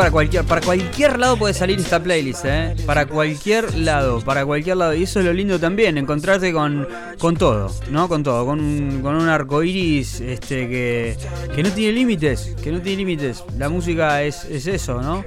Para 0.01 0.11
cualquier, 0.11 0.43
para 0.45 0.61
cualquier 0.61 1.19
lado 1.19 1.37
puede 1.37 1.53
salir 1.53 1.77
esta 1.79 2.01
playlist, 2.01 2.43
¿eh? 2.45 2.75
Para 2.87 3.05
cualquier 3.05 3.77
lado, 3.77 4.19
para 4.21 4.43
cualquier 4.43 4.77
lado. 4.77 4.95
Y 4.95 5.03
eso 5.03 5.19
es 5.19 5.25
lo 5.27 5.31
lindo 5.31 5.59
también, 5.59 5.95
encontrarte 5.99 6.51
con, 6.51 6.87
con 7.19 7.37
todo, 7.37 7.71
¿no? 7.91 8.07
Con 8.09 8.23
todo, 8.23 8.43
con 8.47 9.01
con 9.03 9.15
un 9.15 9.29
arco 9.29 9.61
iris 9.61 10.19
este, 10.21 10.67
que, 10.67 11.17
que 11.55 11.61
no 11.61 11.69
tiene 11.69 11.93
límites, 11.93 12.55
que 12.63 12.71
no 12.71 12.81
tiene 12.81 12.97
límites. 12.97 13.43
La 13.59 13.69
música 13.69 14.23
es, 14.23 14.43
es 14.45 14.65
eso, 14.65 15.03
¿no? 15.03 15.23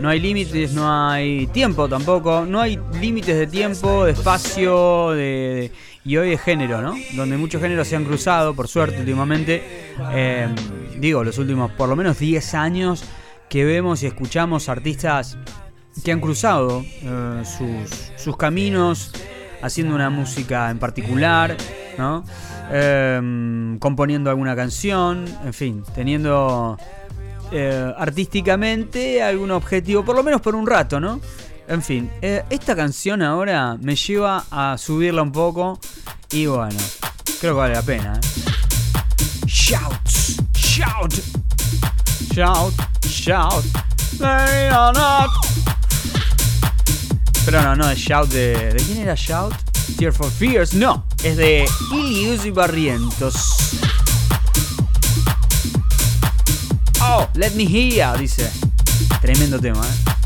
No 0.00 0.08
hay 0.08 0.20
límites, 0.20 0.72
no 0.72 0.90
hay 0.90 1.46
tiempo 1.48 1.86
tampoco, 1.86 2.46
no 2.48 2.62
hay 2.62 2.80
límites 2.98 3.36
de 3.36 3.46
tiempo, 3.46 4.06
de 4.06 4.12
espacio, 4.12 5.10
de, 5.10 5.16
de- 5.20 5.70
y 6.06 6.16
hoy 6.16 6.30
de 6.30 6.38
género, 6.38 6.80
¿no? 6.80 6.94
Donde 7.14 7.36
muchos 7.36 7.60
géneros 7.60 7.86
se 7.88 7.96
han 7.96 8.04
cruzado, 8.06 8.54
por 8.54 8.68
suerte, 8.68 9.00
últimamente. 9.00 9.62
Eh, 10.14 10.48
digo, 10.98 11.22
los 11.22 11.36
últimos 11.36 11.70
por 11.72 11.90
lo 11.90 11.94
menos 11.96 12.18
10 12.18 12.54
años 12.54 13.04
que 13.54 13.64
vemos 13.64 14.02
y 14.02 14.06
escuchamos 14.06 14.68
artistas 14.68 15.38
que 16.04 16.10
han 16.10 16.18
cruzado 16.18 16.84
eh, 16.84 17.42
sus, 18.18 18.36
caminos 18.36 19.12
haciendo 19.62 19.94
una 19.94 20.10
música 20.10 20.72
en 20.72 20.80
particular, 20.80 21.56
¿no? 21.96 22.24
Eh, 22.72 23.76
componiendo 23.78 24.28
alguna 24.28 24.56
canción, 24.56 25.24
en 25.44 25.54
fin, 25.54 25.84
teniendo 25.94 26.76
eh, 27.52 27.94
artísticamente 27.96 29.22
algún 29.22 29.52
objetivo, 29.52 30.04
por 30.04 30.16
lo 30.16 30.24
menos 30.24 30.40
por 30.40 30.56
un 30.56 30.66
rato, 30.66 30.98
¿no? 30.98 31.20
En 31.68 31.80
fin, 31.80 32.10
eh, 32.22 32.42
esta 32.50 32.74
canción 32.74 33.22
ahora 33.22 33.76
me 33.80 33.94
lleva 33.94 34.46
a 34.50 34.76
subirla 34.76 35.22
un 35.22 35.30
poco 35.30 35.78
y 36.32 36.46
bueno, 36.46 36.80
creo 37.40 37.54
que 37.54 37.58
vale 37.60 37.74
la 37.74 37.82
pena. 37.82 38.20
Shout, 39.46 40.08
shout, 40.56 41.14
shout, 42.34 42.74
shout, 43.06 43.62
they 44.18 44.68
are 44.68 44.92
not. 44.92 45.30
Pero 47.44 47.62
no, 47.62 47.76
no 47.76 47.88
es 47.88 47.98
Shout 47.98 48.28
de. 48.30 48.72
¿De 48.72 48.82
quién 48.84 48.98
era 49.02 49.14
Shout? 49.14 49.54
Tear 49.96 50.12
for 50.12 50.28
Fears. 50.28 50.74
No, 50.74 51.06
es 51.22 51.36
de 51.36 51.64
Ilius 51.92 52.44
y 52.44 52.50
Barrientos. 52.50 53.36
Oh, 57.02 57.28
let 57.34 57.52
me 57.52 57.64
hear, 57.64 58.18
dice. 58.18 58.50
Tremendo 59.20 59.60
tema, 59.60 59.86
¿eh? 59.86 60.23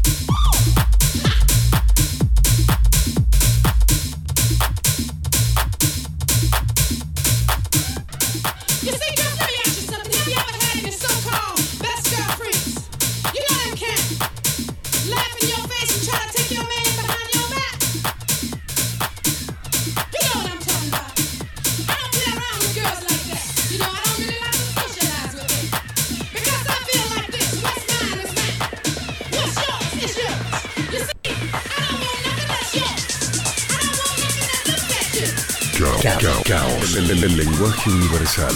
Caos. 36.48 36.96
El, 36.96 37.10
el- 37.10 37.24
el 37.24 37.36
lenguaje 37.36 37.90
universal. 37.90 38.54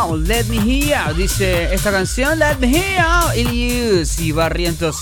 Let 0.00 0.46
me 0.46 0.56
hear, 0.56 1.14
dice 1.14 1.74
esta 1.74 1.92
canción, 1.92 2.38
let 2.38 2.56
me 2.58 2.68
hear, 2.68 3.36
Ilius 3.36 4.18
y 4.18 4.32
Barrientos. 4.32 4.96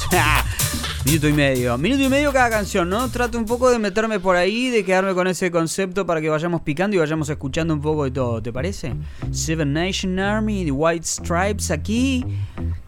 Minuto 1.05 1.29
y 1.29 1.33
medio. 1.33 1.79
Minuto 1.79 2.03
y 2.03 2.09
medio 2.09 2.33
cada 2.33 2.51
canción, 2.51 2.91
¿no? 2.91 3.09
Trato 3.09 3.39
un 3.39 3.45
poco 3.45 3.71
de 3.71 3.79
meterme 3.79 4.19
por 4.19 4.35
ahí, 4.35 4.71
de 4.71 4.85
quedarme 4.85 5.15
con 5.15 5.29
ese 5.29 5.53
concepto 5.53 6.05
para 6.05 6.21
que 6.21 6.29
vayamos 6.29 6.63
picando 6.63 6.97
y 6.97 6.99
vayamos 6.99 7.29
escuchando 7.29 7.73
un 7.75 7.81
poco 7.81 8.05
de 8.05 8.11
todo, 8.11 8.43
¿te 8.43 8.53
parece? 8.53 8.93
Seven 9.31 9.73
Nation 9.73 10.19
Army, 10.19 10.65
The 10.65 10.73
White 10.73 11.07
Stripes 11.07 11.71
aquí. 11.71 12.25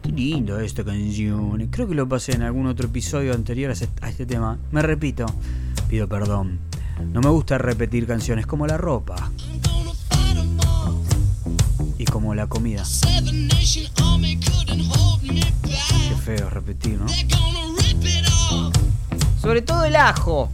Qué 0.03 0.11
lindo 0.11 0.59
esta 0.59 0.83
canción. 0.83 1.65
Creo 1.67 1.87
que 1.87 1.95
lo 1.95 2.09
pasé 2.09 2.33
en 2.33 2.41
algún 2.41 2.67
otro 2.67 2.87
episodio 2.87 3.33
anterior 3.33 3.71
a 3.71 4.09
este 4.09 4.25
tema. 4.25 4.59
Me 4.71 4.81
repito, 4.81 5.25
pido 5.87 6.09
perdón. 6.09 6.59
No 7.13 7.21
me 7.21 7.29
gusta 7.29 7.57
repetir 7.57 8.05
canciones 8.05 8.45
como 8.45 8.67
la 8.67 8.77
ropa 8.77 9.31
y 12.01 12.05
como 12.05 12.33
la 12.33 12.47
comida. 12.47 12.83
Qué 15.61 16.15
feo 16.25 16.49
repetir, 16.49 16.99
¿no? 16.99 17.05
Sobre 19.39 19.61
todo 19.61 19.85
el 19.85 19.95
ajo. 19.95 20.49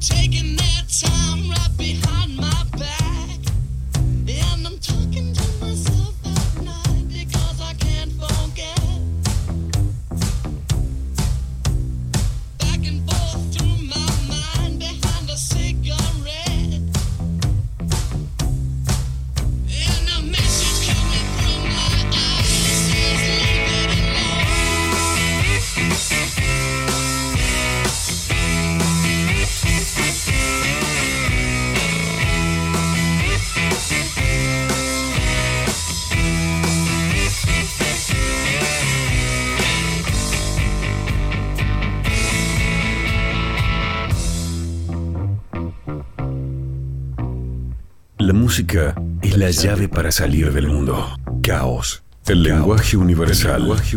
La 48.27 48.33
música 48.33 48.93
es 49.21 49.37
la 49.37 49.49
llave 49.51 49.87
para 49.87 50.11
salir 50.11 50.51
del 50.51 50.67
mundo. 50.67 51.15
Caos. 51.41 52.03
El 52.27 52.43
lenguaje 52.43 52.97
universal. 52.97 53.61
lenguaje. 53.61 53.95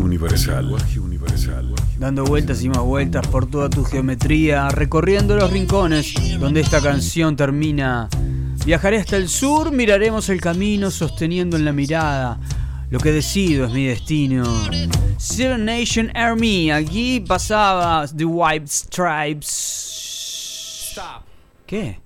Dando 1.98 2.22
vueltas 2.24 2.62
y 2.62 2.68
más 2.68 2.78
vueltas 2.78 3.26
por 3.26 3.50
toda 3.50 3.68
tu 3.68 3.82
geometría, 3.82 4.68
recorriendo 4.68 5.34
los 5.34 5.50
rincones 5.50 6.14
donde 6.38 6.60
esta 6.60 6.80
canción 6.80 7.34
termina. 7.34 8.08
Viajaré 8.64 8.98
hasta 8.98 9.16
el 9.16 9.28
sur, 9.28 9.72
miraremos 9.72 10.28
el 10.28 10.40
camino 10.40 10.92
sosteniendo 10.92 11.56
en 11.56 11.64
la 11.64 11.72
mirada. 11.72 12.38
Lo 12.88 13.00
que 13.00 13.10
decido 13.10 13.66
es 13.66 13.72
mi 13.72 13.86
destino. 13.86 14.44
Seven 15.18 15.64
Nation 15.64 16.16
Army, 16.16 16.70
aquí 16.70 17.18
pasaba 17.18 18.06
The 18.06 18.26
White 18.26 18.68
Stripes. 18.68 19.48
Stop. 20.92 21.24
¿Qué? 21.66 21.98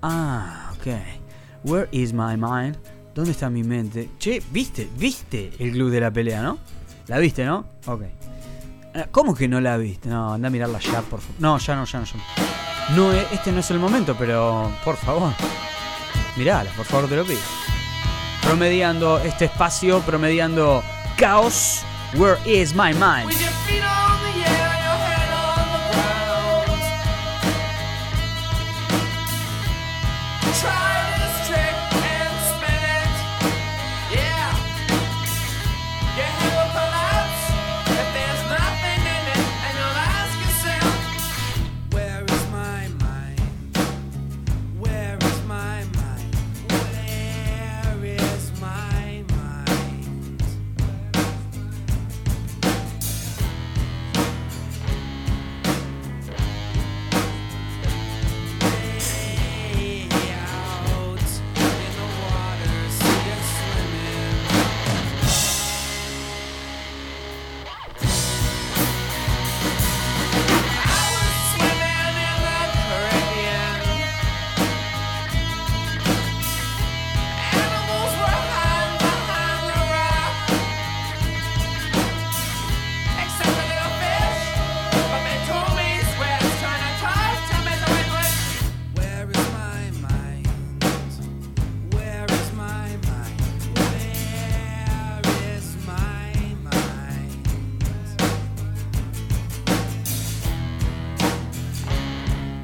Ah, 0.00 0.72
ok. 0.78 1.17
Where 1.64 1.88
is 1.90 2.12
my 2.12 2.36
mind? 2.36 2.76
¿Dónde 3.14 3.32
está 3.32 3.50
mi 3.50 3.64
mente? 3.64 4.10
Che, 4.18 4.42
¿viste? 4.50 4.88
¿Viste 4.96 5.52
el 5.58 5.72
club 5.72 5.90
de 5.90 6.00
la 6.00 6.10
pelea, 6.10 6.42
no? 6.42 6.58
¿La 7.08 7.18
viste, 7.18 7.44
no? 7.44 7.66
Ok. 7.86 8.02
Eh, 8.94 9.06
¿Cómo 9.10 9.34
que 9.34 9.48
no 9.48 9.60
la 9.60 9.76
viste? 9.76 10.08
No, 10.08 10.34
anda 10.34 10.48
a 10.48 10.50
mirarla 10.50 10.78
ya, 10.78 11.02
por 11.02 11.20
favor. 11.20 11.36
No, 11.38 11.58
ya 11.58 11.74
no, 11.74 11.84
ya 11.84 11.98
no, 11.98 12.04
ya 12.04 12.16
no. 12.16 12.96
No, 12.96 13.12
eh, 13.12 13.26
este 13.32 13.52
no 13.52 13.60
es 13.60 13.70
el 13.70 13.78
momento, 13.78 14.14
pero 14.18 14.70
por 14.84 14.96
favor. 14.96 15.32
Mirala, 16.36 16.70
por 16.70 16.86
favor, 16.86 17.08
te 17.08 17.16
lo 17.16 17.24
pido. 17.24 17.40
Promediando 18.42 19.18
este 19.18 19.46
espacio, 19.46 20.00
promediando 20.00 20.82
caos. 21.16 21.82
Where 22.14 22.38
is 22.46 22.72
my 22.74 22.94
mind? 22.94 23.32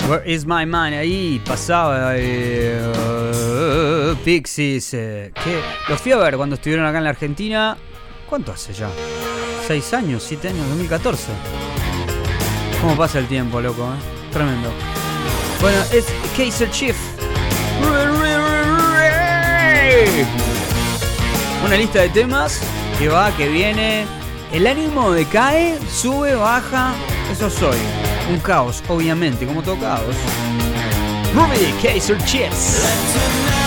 Where 0.09 0.23
is 0.27 0.45
my 0.45 0.67
mind? 0.67 0.95
Ahí 0.95 1.41
pasaba 1.45 2.13
eh, 2.17 2.83
Pixies. 4.25 4.93
eh, 4.95 5.33
que 5.43 5.61
los 5.89 6.01
fui 6.01 6.13
a 6.13 6.17
ver 6.19 6.37
cuando 6.37 6.57
estuvieron 6.57 6.85
acá 6.87 6.99
en 6.99 7.05
la 7.05 7.11
Argentina. 7.11 7.77
¿Cuánto 8.29 8.53
hace 8.53 8.73
ya? 8.75 8.91
¿Seis 9.67 9.93
años? 9.95 10.23
¿Siete 10.23 10.49
años? 10.49 10.67
¿2014? 10.79 11.17
¿Cómo 12.83 12.97
pasa 12.97 13.19
el 13.19 13.27
tiempo, 13.27 13.61
loco? 13.61 13.83
eh? 13.85 14.31
Tremendo. 14.33 14.71
Bueno, 15.61 15.79
es 15.93 16.05
Kaiser 16.37 16.71
Chief. 16.71 16.97
Una 21.65 21.77
lista 21.77 22.03
de 22.03 22.11
temas 22.11 22.61
que 22.99 23.09
va, 23.09 23.35
que 23.37 23.49
viene. 23.49 24.05
El 24.53 24.67
ánimo 24.67 25.13
decae, 25.13 25.79
sube, 25.91 26.35
baja. 26.35 26.93
Eso 27.33 27.49
soy. 27.49 27.79
Un 28.31 28.39
caos, 28.41 28.83
obviamente, 28.89 29.47
como 29.47 29.63
todo 29.63 29.77
caos. 29.79 30.15
Ruby 31.35 31.75
Kaiser 31.83 32.19
Chiefs. 32.25 33.64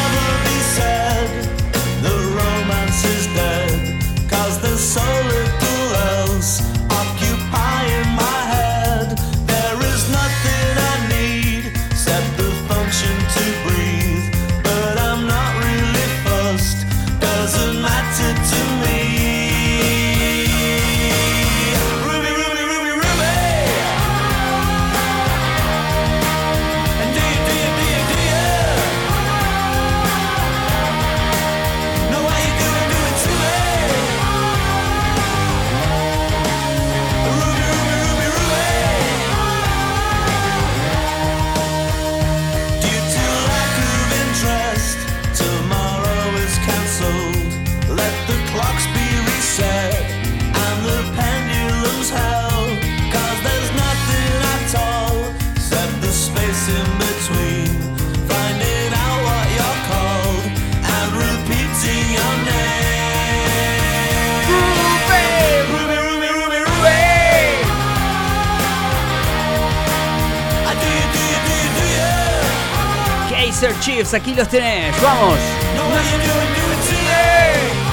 Chiefs, 73.79 74.13
aquí 74.13 74.35
los 74.35 74.47
tenés, 74.49 74.93
vamos. 75.01 75.35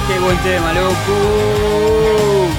Qué 0.07 0.19
buen 0.19 0.37
tema, 0.43 0.71
loco. 0.73 2.49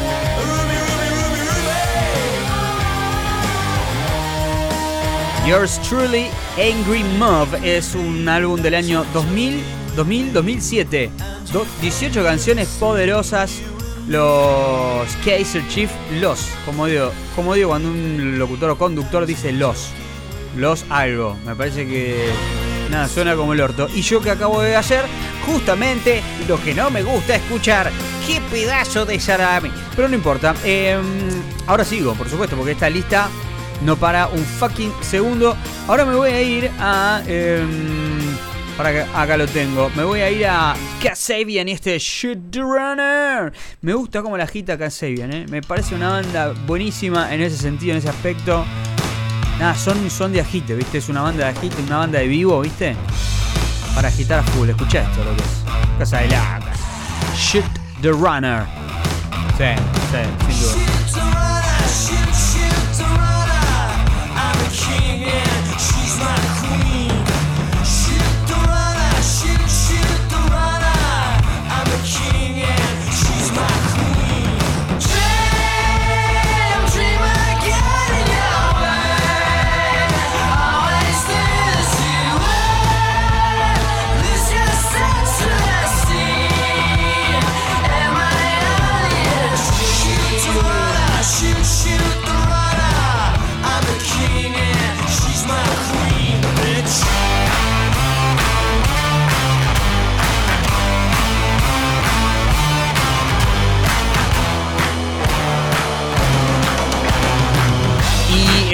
Yours 5.46 5.78
Truly, 5.88 6.26
Angry 6.58 7.04
Mob 7.18 7.46
es 7.62 7.94
un 7.94 8.28
álbum 8.28 8.60
del 8.60 8.74
año 8.74 9.04
2000, 9.14 9.62
2000, 9.94 10.32
2007. 10.32 11.10
Do- 11.52 11.66
18 11.80 12.24
canciones 12.24 12.68
poderosas. 12.80 13.60
Los 14.08 15.08
Kaiser 15.24 15.66
Chief, 15.68 15.90
los, 16.20 16.46
como 16.64 16.86
digo, 16.86 17.10
como 17.34 17.54
digo 17.54 17.70
cuando 17.70 17.88
un 17.90 18.38
locutor 18.38 18.70
o 18.70 18.78
conductor 18.78 19.26
dice 19.26 19.52
los, 19.52 19.88
los 20.56 20.84
algo. 20.90 21.36
Me 21.44 21.56
parece 21.56 21.86
que 21.86 22.28
nada, 22.90 23.08
suena 23.08 23.34
como 23.34 23.52
el 23.52 23.60
orto. 23.60 23.88
Y 23.94 24.02
yo 24.02 24.20
que 24.20 24.30
acabo 24.30 24.60
de 24.62 24.76
hacer 24.76 25.04
justamente 25.44 26.22
lo 26.48 26.62
que 26.62 26.74
no 26.74 26.90
me 26.90 27.02
gusta 27.02 27.36
escuchar. 27.36 27.90
¡Qué 28.26 28.40
pedazo 28.50 29.04
de 29.04 29.20
salami! 29.20 29.70
Pero 29.94 30.08
no 30.08 30.14
importa. 30.14 30.54
Eh, 30.64 30.98
ahora 31.66 31.84
sigo, 31.84 32.14
por 32.14 32.28
supuesto, 32.28 32.56
porque 32.56 32.72
esta 32.72 32.90
lista 32.90 33.28
no 33.82 33.96
para 33.96 34.28
un 34.28 34.44
fucking 34.44 34.92
segundo. 35.00 35.56
Ahora 35.88 36.04
me 36.04 36.14
voy 36.14 36.30
a 36.30 36.42
ir 36.42 36.70
a. 36.78 37.22
em, 37.26 38.36
para 38.76 38.92
que 38.92 39.00
acá 39.14 39.36
lo 39.36 39.46
tengo. 39.46 39.90
Me 39.96 40.04
voy 40.04 40.20
a 40.20 40.30
ir 40.30 40.46
a 40.46 40.74
Kasabian 41.02 41.68
y 41.68 41.72
este 41.72 41.98
Shoot 41.98 42.54
Runner. 42.54 43.52
Me 43.80 43.94
gusta 43.94 44.22
cómo 44.22 44.36
la 44.36 44.44
agita 44.44 44.76
Kasabian, 44.76 45.32
¿eh? 45.32 45.46
Me 45.48 45.62
parece 45.62 45.94
una 45.94 46.10
banda 46.10 46.52
buenísima 46.66 47.32
en 47.34 47.40
ese 47.40 47.56
sentido, 47.56 47.92
en 47.92 47.98
ese 47.98 48.10
aspecto. 48.10 48.64
Nada, 49.58 49.74
son, 49.74 50.10
son 50.10 50.32
de 50.32 50.40
agite, 50.40 50.74
¿viste? 50.74 50.98
Es 50.98 51.08
una 51.08 51.22
banda 51.22 51.44
de 51.44 51.58
agite, 51.58 51.82
una 51.82 51.98
banda 51.98 52.18
de 52.18 52.26
vivo, 52.28 52.60
¿viste? 52.60 52.94
Para 53.94 54.08
agitar 54.08 54.40
a 54.40 54.42
full. 54.42 54.68
Escucha 54.68 55.02
esto 55.02 55.24
lo 55.24 55.34
que 55.34 55.42
es. 55.42 55.98
Casa 55.98 56.18
de 56.18 56.28
la. 56.28 56.60
Shoot 57.34 57.64
the 58.02 58.10
Runner. 58.10 58.66
Sí, 59.56 59.64
sí, 60.10 60.52
sin 60.52 60.60
duda. 60.60 61.55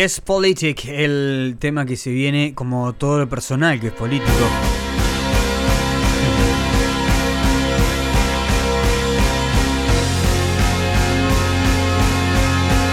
Y 0.03 0.05
es 0.05 0.21
Politic, 0.21 0.87
el 0.87 1.55
tema 1.61 1.87
que 1.87 1.97
se 1.97 2.11
viene 2.11 2.55
como 2.57 2.93
todo 2.93 3.21
lo 3.21 3.29
personal 3.29 3.79
que 3.79 3.87
es 3.87 3.93
político. 3.93 4.33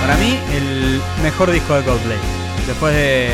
Para 0.02 0.18
mí, 0.18 0.38
el 0.54 1.02
mejor 1.24 1.52
disco 1.52 1.74
de 1.74 1.84
Coldplay. 1.84 2.20
Después 2.68 2.94
de. 2.94 3.30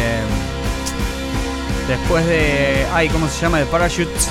Después 1.89 2.25
de. 2.27 2.85
Ay, 2.93 3.09
¿cómo 3.09 3.27
se 3.27 3.41
llama? 3.41 3.59
De 3.59 3.65
Parachutes. 3.65 4.29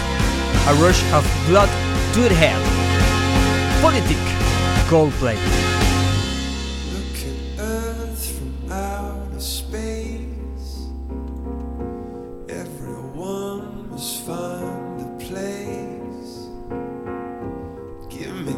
A 0.67 0.73
Rush 0.73 1.03
of 1.13 1.27
Blood 1.51 1.69
to 2.15 2.23
the 2.23 2.35
Head. 2.35 2.57
Politic. 3.83 4.17
Coldplay. 4.89 5.37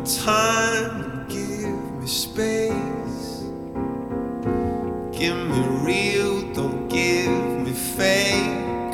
Time 0.06 1.26
give 1.28 1.92
me 2.00 2.06
space. 2.06 3.42
Give 5.12 5.36
me 5.36 5.60
real, 5.82 6.52
don't 6.52 6.88
give 6.88 7.30
me 7.64 7.72
fake. 7.72 8.92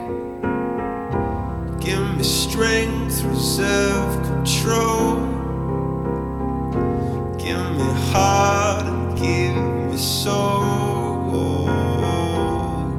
Give 1.80 2.16
me 2.16 2.22
strength, 2.22 3.22
reserve 3.24 4.24
control. 4.24 5.16
Give 7.36 7.70
me 7.76 7.88
heart 8.10 8.86
and 8.86 9.18
give 9.18 9.56
me 9.90 9.98
soul. 9.98 10.62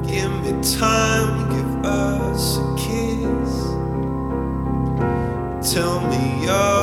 Give 0.06 0.30
me 0.44 0.52
time, 0.78 1.48
give 1.50 1.84
us 1.84 2.58
a 2.58 2.76
kiss. 2.76 3.52
Tell 5.74 6.00
me 6.08 6.44
you're 6.44 6.73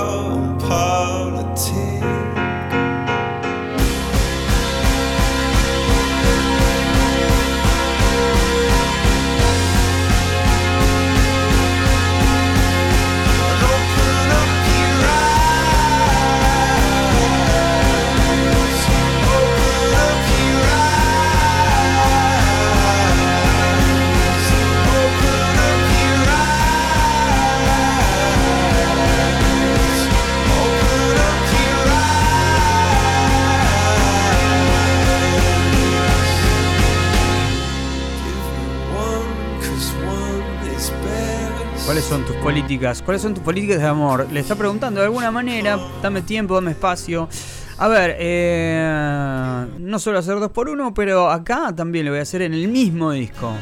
son 42.12 42.26
tus 42.26 42.36
políticas? 42.36 43.02
¿Cuáles 43.02 43.22
son 43.22 43.34
tus 43.34 43.42
políticas 43.42 43.80
de 43.80 43.88
amor? 43.88 44.28
Le 44.30 44.42
está 44.42 44.54
preguntando 44.56 45.00
de 45.00 45.06
alguna 45.06 45.32
manera. 45.32 45.80
Dame 46.02 46.22
tiempo, 46.22 46.56
dame 46.56 46.72
espacio. 46.72 47.30
A 47.78 47.88
ver, 47.88 48.18
eh, 48.20 49.66
no 49.80 49.98
suelo 49.98 50.20
hacer 50.20 50.38
dos 50.38 50.52
por 50.52 50.68
uno, 50.68 50.94
pero 50.94 51.30
acá 51.30 51.74
también 51.74 52.04
lo 52.04 52.12
voy 52.12 52.20
a 52.20 52.24
hacer 52.24 52.42
en 52.42 52.54
el 52.54 52.68
mismo 52.68 53.12
disco. 53.12 53.54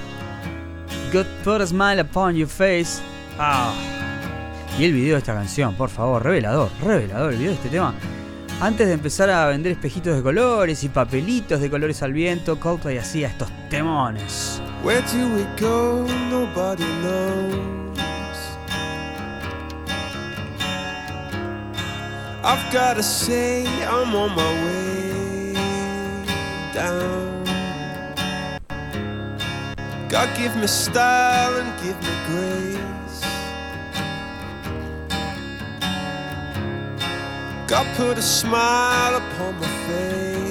God 1.13 1.27
put 1.43 1.61
a 1.61 1.67
smile 1.67 2.01
upon 2.01 2.33
your 2.33 2.47
face. 2.47 3.03
Ah. 3.37 3.71
Y 4.79 4.85
el 4.85 4.93
video 4.93 5.13
de 5.13 5.19
esta 5.19 5.35
canción, 5.35 5.75
por 5.75 5.89
favor, 5.89 6.23
revelador, 6.23 6.69
revelador 6.83 7.33
el 7.33 7.37
video 7.37 7.51
de 7.51 7.55
este 7.55 7.69
tema. 7.69 7.93
Antes 8.61 8.87
de 8.87 8.93
empezar 8.93 9.29
a 9.29 9.45
vender 9.45 9.73
espejitos 9.73 10.15
de 10.15 10.23
colores 10.23 10.83
y 10.83 10.89
papelitos 10.89 11.61
de 11.61 11.69
colores 11.69 12.01
al 12.01 12.13
viento, 12.13 12.59
Coldplay 12.59 12.97
hacía 12.97 13.27
estos 13.27 13.47
temones. 13.69 14.59
Where 14.83 15.01
do 15.01 15.35
we 15.35 15.45
go? 15.61 16.03
Nobody 16.31 16.85
knows. 17.03 17.88
I've 22.41 22.71
gotta 22.71 23.03
say, 23.03 23.65
I'm 23.83 24.15
on 24.15 24.33
my 24.33 24.65
way 24.65 25.53
down. 26.73 27.43
God 30.07 30.29
give 30.37 30.55
me 30.55 30.65
style 30.67 31.57
and 31.57 31.83
give 31.83 32.01
me 32.01 32.13
grace. 32.27 32.79
God 37.67 37.85
put 37.97 38.17
a 38.17 38.21
smile 38.21 39.15
upon 39.15 39.59
my 39.59 39.67
face. 39.87 40.49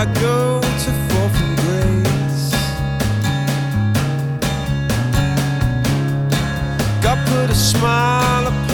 I 0.00 0.04
go 0.04 0.60
to 0.60 0.92
fall 1.08 1.28
from 1.30 1.56
grace? 1.56 2.52
God 7.02 7.18
put 7.26 7.50
a 7.50 7.54
smile 7.56 8.46
upon 8.46 8.67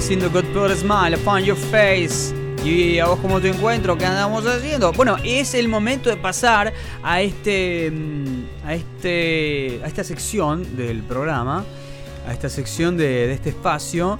haciendo 0.00 0.30
Good 0.30 0.46
Put 0.54 0.70
Smile 0.76 1.14
upon 1.14 1.44
your 1.44 1.56
face. 1.56 2.34
Y 2.64 2.98
a 2.98 3.06
vos 3.06 3.18
cómo 3.20 3.38
te 3.38 3.50
encuentro, 3.50 3.98
¿qué 3.98 4.06
andamos 4.06 4.46
haciendo? 4.46 4.92
Bueno, 4.92 5.18
es 5.22 5.52
el 5.52 5.68
momento 5.68 6.08
de 6.08 6.16
pasar 6.16 6.72
a 7.02 7.20
este 7.20 7.90
mm, 7.90 8.44
a 8.64 8.74
este 8.74 9.80
a 9.84 9.86
esta 9.86 10.02
sección 10.02 10.74
del 10.74 11.02
programa, 11.02 11.66
a 12.26 12.32
esta 12.32 12.48
sección 12.48 12.96
de, 12.96 13.26
de 13.26 13.34
este 13.34 13.50
espacio 13.50 14.18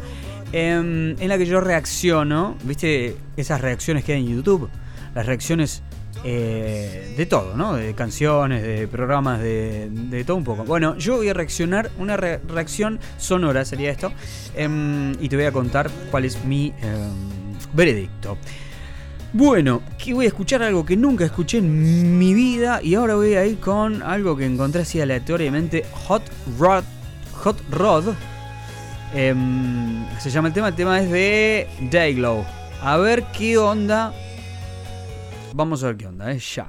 em, 0.52 1.16
en 1.18 1.28
la 1.28 1.38
que 1.38 1.46
yo 1.46 1.62
reacciono, 1.62 2.56
¿viste? 2.64 3.16
Esas 3.38 3.62
reacciones 3.62 4.04
que 4.04 4.12
hay 4.12 4.20
en 4.20 4.36
YouTube, 4.36 4.68
las 5.14 5.24
reacciones 5.24 5.82
eh, 6.24 7.14
de 7.16 7.26
todo, 7.26 7.56
¿no? 7.56 7.74
De 7.74 7.94
canciones, 7.94 8.62
de 8.62 8.86
programas, 8.88 9.40
de, 9.40 9.88
de 9.90 10.24
todo 10.24 10.36
un 10.36 10.44
poco. 10.44 10.64
Bueno, 10.64 10.96
yo 10.98 11.16
voy 11.16 11.28
a 11.28 11.34
reaccionar, 11.34 11.90
una 11.98 12.16
re- 12.16 12.38
reacción 12.48 12.98
sonora 13.18 13.64
sería 13.64 13.90
esto, 13.90 14.12
em, 14.54 15.12
y 15.20 15.28
te 15.28 15.36
voy 15.36 15.46
a 15.46 15.52
contar 15.52 15.90
cuál 16.10 16.24
es 16.24 16.44
mi 16.44 16.74
em, 16.82 17.56
veredicto. 17.72 18.36
Bueno, 19.32 19.80
que 19.96 20.12
voy 20.12 20.24
a 20.24 20.28
escuchar 20.28 20.62
algo 20.62 20.84
que 20.84 20.96
nunca 20.96 21.24
escuché 21.24 21.58
en 21.58 22.18
mi 22.18 22.34
vida 22.34 22.80
y 22.82 22.96
ahora 22.96 23.14
voy 23.14 23.34
a 23.34 23.46
ir 23.46 23.58
con 23.60 24.02
algo 24.02 24.36
que 24.36 24.44
encontré 24.44 24.82
así 24.82 25.00
aleatoriamente, 25.00 25.84
Hot 26.08 26.22
Rod. 26.58 26.82
Hot 27.44 27.56
Rod. 27.70 28.08
Em, 29.14 30.04
se 30.18 30.30
llama 30.30 30.48
el 30.48 30.54
tema, 30.54 30.68
el 30.68 30.74
tema 30.74 31.00
es 31.00 31.10
de 31.10 31.68
Dayglow. 31.90 32.44
A 32.82 32.96
ver 32.96 33.24
qué 33.36 33.56
onda. 33.58 34.12
Vamos 35.52 35.82
a 35.82 35.88
ver 35.88 35.96
qué 35.96 36.06
onda, 36.06 36.30
eh, 36.30 36.38
ya. 36.38 36.66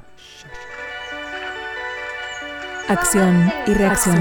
Acción 2.88 3.52
y 3.68 3.74
reacción 3.74 4.18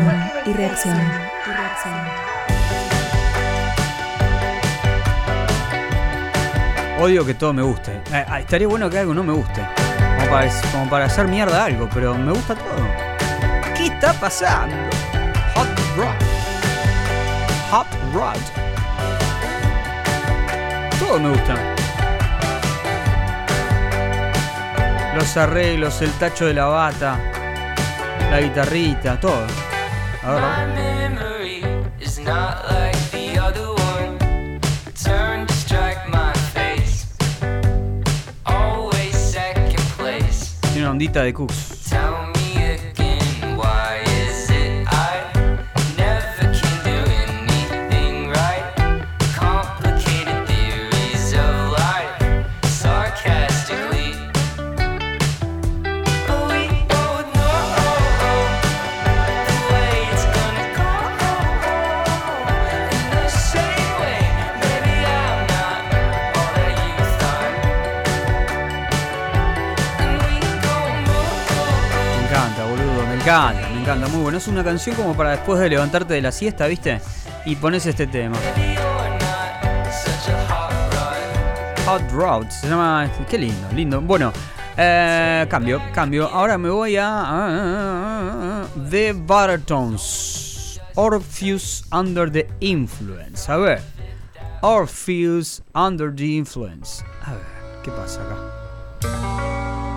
y 0.47 0.53
reacción 0.53 0.97
y 0.97 1.51
reacción. 1.51 1.95
Odio 7.01 7.25
que 7.25 7.35
todo 7.35 7.53
me 7.55 7.63
guste. 7.63 7.93
Eh, 8.13 8.25
ah, 8.29 8.41
estaría 8.41 8.69
bueno 8.69 8.91
que 8.91 8.99
algo 8.99 9.15
no 9.15 9.25
me 9.25 9.33
guste. 9.33 9.67
Como 10.19 10.31
para, 10.31 10.51
como 10.71 10.91
para 10.91 11.05
hacer 11.07 11.27
mierda 11.27 11.65
algo, 11.65 11.89
pero 11.93 12.15
me 12.15 12.33
gusta 12.33 12.55
todo. 12.55 12.87
¿Qué 13.75 13.87
está 13.87 14.13
pasando? 14.13 14.77
Hot 15.55 15.69
Rod. 15.97 16.15
Hot 17.71 17.87
Rod. 18.13 18.37
Todo 20.99 21.19
me 21.19 21.31
gusta. 21.31 21.80
Los 25.17 25.37
arreglos, 25.37 26.01
el 26.03 26.11
tacho 26.13 26.47
de 26.47 26.55
la 26.55 26.67
bata, 26.67 27.19
la 28.31 28.41
guitarrita, 28.41 29.19
todo. 29.21 29.45
A 30.23 30.31
ver, 30.33 30.45
a 30.45 30.67
My 30.67 30.73
ver. 30.75 31.11
memory 31.11 31.65
is 32.01 32.19
not 32.19 32.65
like 32.71 32.97
the 33.11 33.39
other 33.39 33.69
one. 33.71 34.61
Turn 34.95 35.47
to 35.47 35.53
strike 35.55 35.99
my 36.09 36.33
face. 36.55 37.07
Always 38.45 39.15
second 39.17 39.83
place. 39.99 40.57
Tiene 40.61 40.83
una 40.83 40.91
ondita 40.93 41.23
de 41.23 41.33
Cooks. 41.35 41.70
Encanta, 73.31 73.69
me 73.69 73.81
encanta, 73.81 74.09
muy 74.09 74.23
bueno. 74.23 74.39
Es 74.39 74.49
una 74.49 74.65
canción 74.65 74.97
como 74.97 75.17
para 75.17 75.31
después 75.31 75.61
de 75.61 75.69
levantarte 75.69 76.15
de 76.15 76.23
la 76.23 76.33
siesta, 76.33 76.67
¿viste? 76.67 77.01
Y 77.45 77.57
pones 77.57 77.87
este 77.87 78.07
tema. 78.07 78.37
Hot 81.87 82.11
Rod, 82.13 82.49
se 82.49 82.69
llama. 82.69 83.11
Qué 83.29 83.39
lindo, 83.39 83.69
lindo. 83.73 84.01
Bueno, 84.01 84.33
eh, 84.77 85.47
cambio, 85.49 85.81
cambio. 85.93 86.29
Ahora 86.29 86.59
me 86.59 86.71
voy 86.71 86.97
a. 86.99 88.67
The 88.91 89.13
Bartones. 89.13 90.81
Orpheus 90.97 91.85
Under 91.93 92.31
the 92.31 92.49
Influence. 92.61 93.51
A 93.51 93.57
ver. 93.57 93.81
Orpheus 94.61 95.63
Under 95.75 96.15
the 96.15 96.27
Influence. 96.27 97.05
A 97.25 97.33
ver, 97.33 97.47
¿qué 97.83 97.91
pasa 97.93 98.21
acá? 98.23 99.90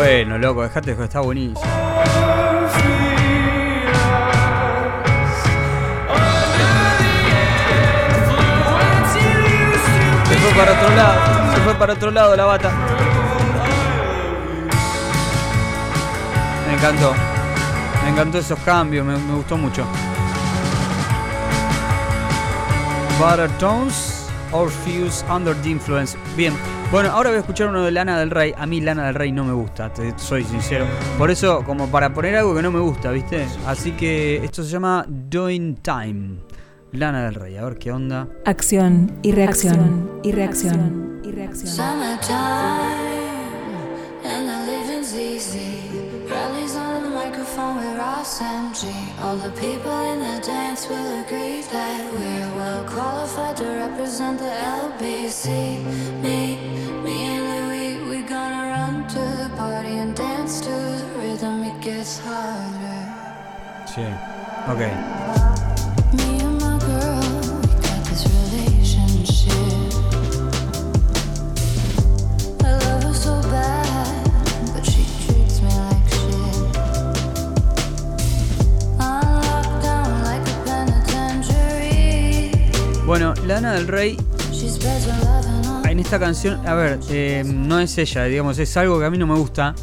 Bueno, 0.00 0.38
loco, 0.38 0.62
dejate 0.62 0.94
de 0.94 1.04
está 1.04 1.20
buenísimo. 1.20 1.60
Se 10.26 10.36
fue 10.36 10.50
para 10.56 10.72
otro 10.72 10.96
lado, 10.96 11.54
se 11.54 11.60
fue 11.60 11.74
para 11.74 11.92
otro 11.92 12.10
lado 12.10 12.34
la 12.34 12.44
bata. 12.46 12.70
Me 16.66 16.74
encantó. 16.76 17.12
Me 18.02 18.10
encantó 18.10 18.38
esos 18.38 18.58
cambios, 18.60 19.04
me, 19.04 19.16
gustó 19.34 19.58
mucho. 19.58 19.84
Buttertones, 23.18 24.30
Orpheus 24.50 25.22
Under 25.28 25.54
the 25.56 25.68
Influence. 25.68 26.16
Bien, 26.34 26.54
bueno, 26.90 27.10
ahora 27.10 27.30
voy 27.30 27.36
a 27.36 27.40
escuchar 27.40 27.68
uno 27.68 27.84
de 27.84 27.90
Lana 27.90 28.18
del 28.18 28.30
Rey. 28.30 28.52
A 28.56 28.66
mí 28.66 28.80
Lana 28.80 29.06
del 29.06 29.14
Rey 29.14 29.32
no 29.32 29.44
me 29.44 29.52
gusta, 29.52 29.92
te 29.92 30.12
soy 30.18 30.44
sincero. 30.44 30.86
Por 31.18 31.30
eso, 31.30 31.62
como 31.64 31.88
para 31.88 32.12
poner 32.12 32.36
algo 32.36 32.54
que 32.54 32.62
no 32.62 32.70
me 32.70 32.80
gusta, 32.80 33.10
¿viste? 33.10 33.46
Así 33.66 33.92
que 33.92 34.44
esto 34.44 34.62
se 34.64 34.70
llama 34.70 35.04
Doing 35.08 35.76
Time. 35.76 36.38
Lana 36.92 37.24
del 37.26 37.34
Rey, 37.34 37.56
a 37.56 37.64
ver 37.64 37.78
qué 37.78 37.92
onda. 37.92 38.26
Acción 38.44 39.12
y 39.22 39.32
reacción 39.32 40.10
y 40.24 40.32
reacción 40.32 41.20
y 41.24 41.30
reacción. 41.30 41.68
Summertime 41.68 42.36
and 42.36 43.09
microphone 47.60 47.76
with 47.76 47.98
Ross 47.98 48.40
and 48.40 48.74
G. 48.74 48.88
All 49.20 49.36
the 49.36 49.50
people 49.60 49.98
in 50.12 50.18
the 50.20 50.46
dance 50.46 50.88
will 50.88 51.20
agree 51.20 51.62
that 51.62 52.12
we're 52.12 52.56
well 52.56 52.84
qualified 52.84 53.56
to 53.58 53.64
represent 53.64 54.38
the 54.38 54.52
LBC. 54.80 55.46
Me, 56.22 56.56
me 57.04 57.16
and 57.32 57.44
Louis, 57.50 58.10
we 58.10 58.22
gonna 58.22 58.64
run 58.74 59.08
to 59.08 59.18
the 59.42 59.50
party 59.56 59.98
and 59.98 60.14
dance 60.16 60.60
to 60.60 60.70
the 60.70 61.18
rhythm. 61.18 61.62
It 61.64 61.80
gets 61.80 62.18
harder. 62.18 63.00
Sí. 63.86 64.04
Ok. 64.68 65.49
Bueno, 83.10 83.34
Lana 83.44 83.72
del 83.72 83.88
Rey 83.88 84.16
en 85.88 85.98
esta 85.98 86.20
canción, 86.20 86.64
a 86.64 86.74
ver, 86.74 87.00
eh, 87.08 87.42
no 87.44 87.80
es 87.80 87.98
ella, 87.98 88.22
digamos, 88.22 88.56
es 88.60 88.76
algo 88.76 89.00
que 89.00 89.04
a 89.04 89.10
mí 89.10 89.18
no 89.18 89.26
me 89.26 89.34
gusta. 89.34 89.74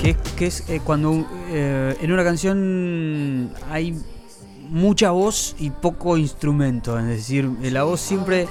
Que 0.00 0.10
es, 0.10 0.16
que 0.36 0.46
es 0.46 0.68
eh, 0.68 0.80
cuando 0.82 1.24
eh, 1.50 1.96
en 2.00 2.10
una 2.10 2.24
canción 2.24 3.52
hay 3.70 3.96
mucha 4.68 5.12
voz 5.12 5.54
y 5.60 5.70
poco 5.70 6.16
instrumento. 6.16 6.98
Es 6.98 7.06
decir, 7.06 7.48
la 7.62 7.84
voz 7.84 8.00
siempre 8.00 8.48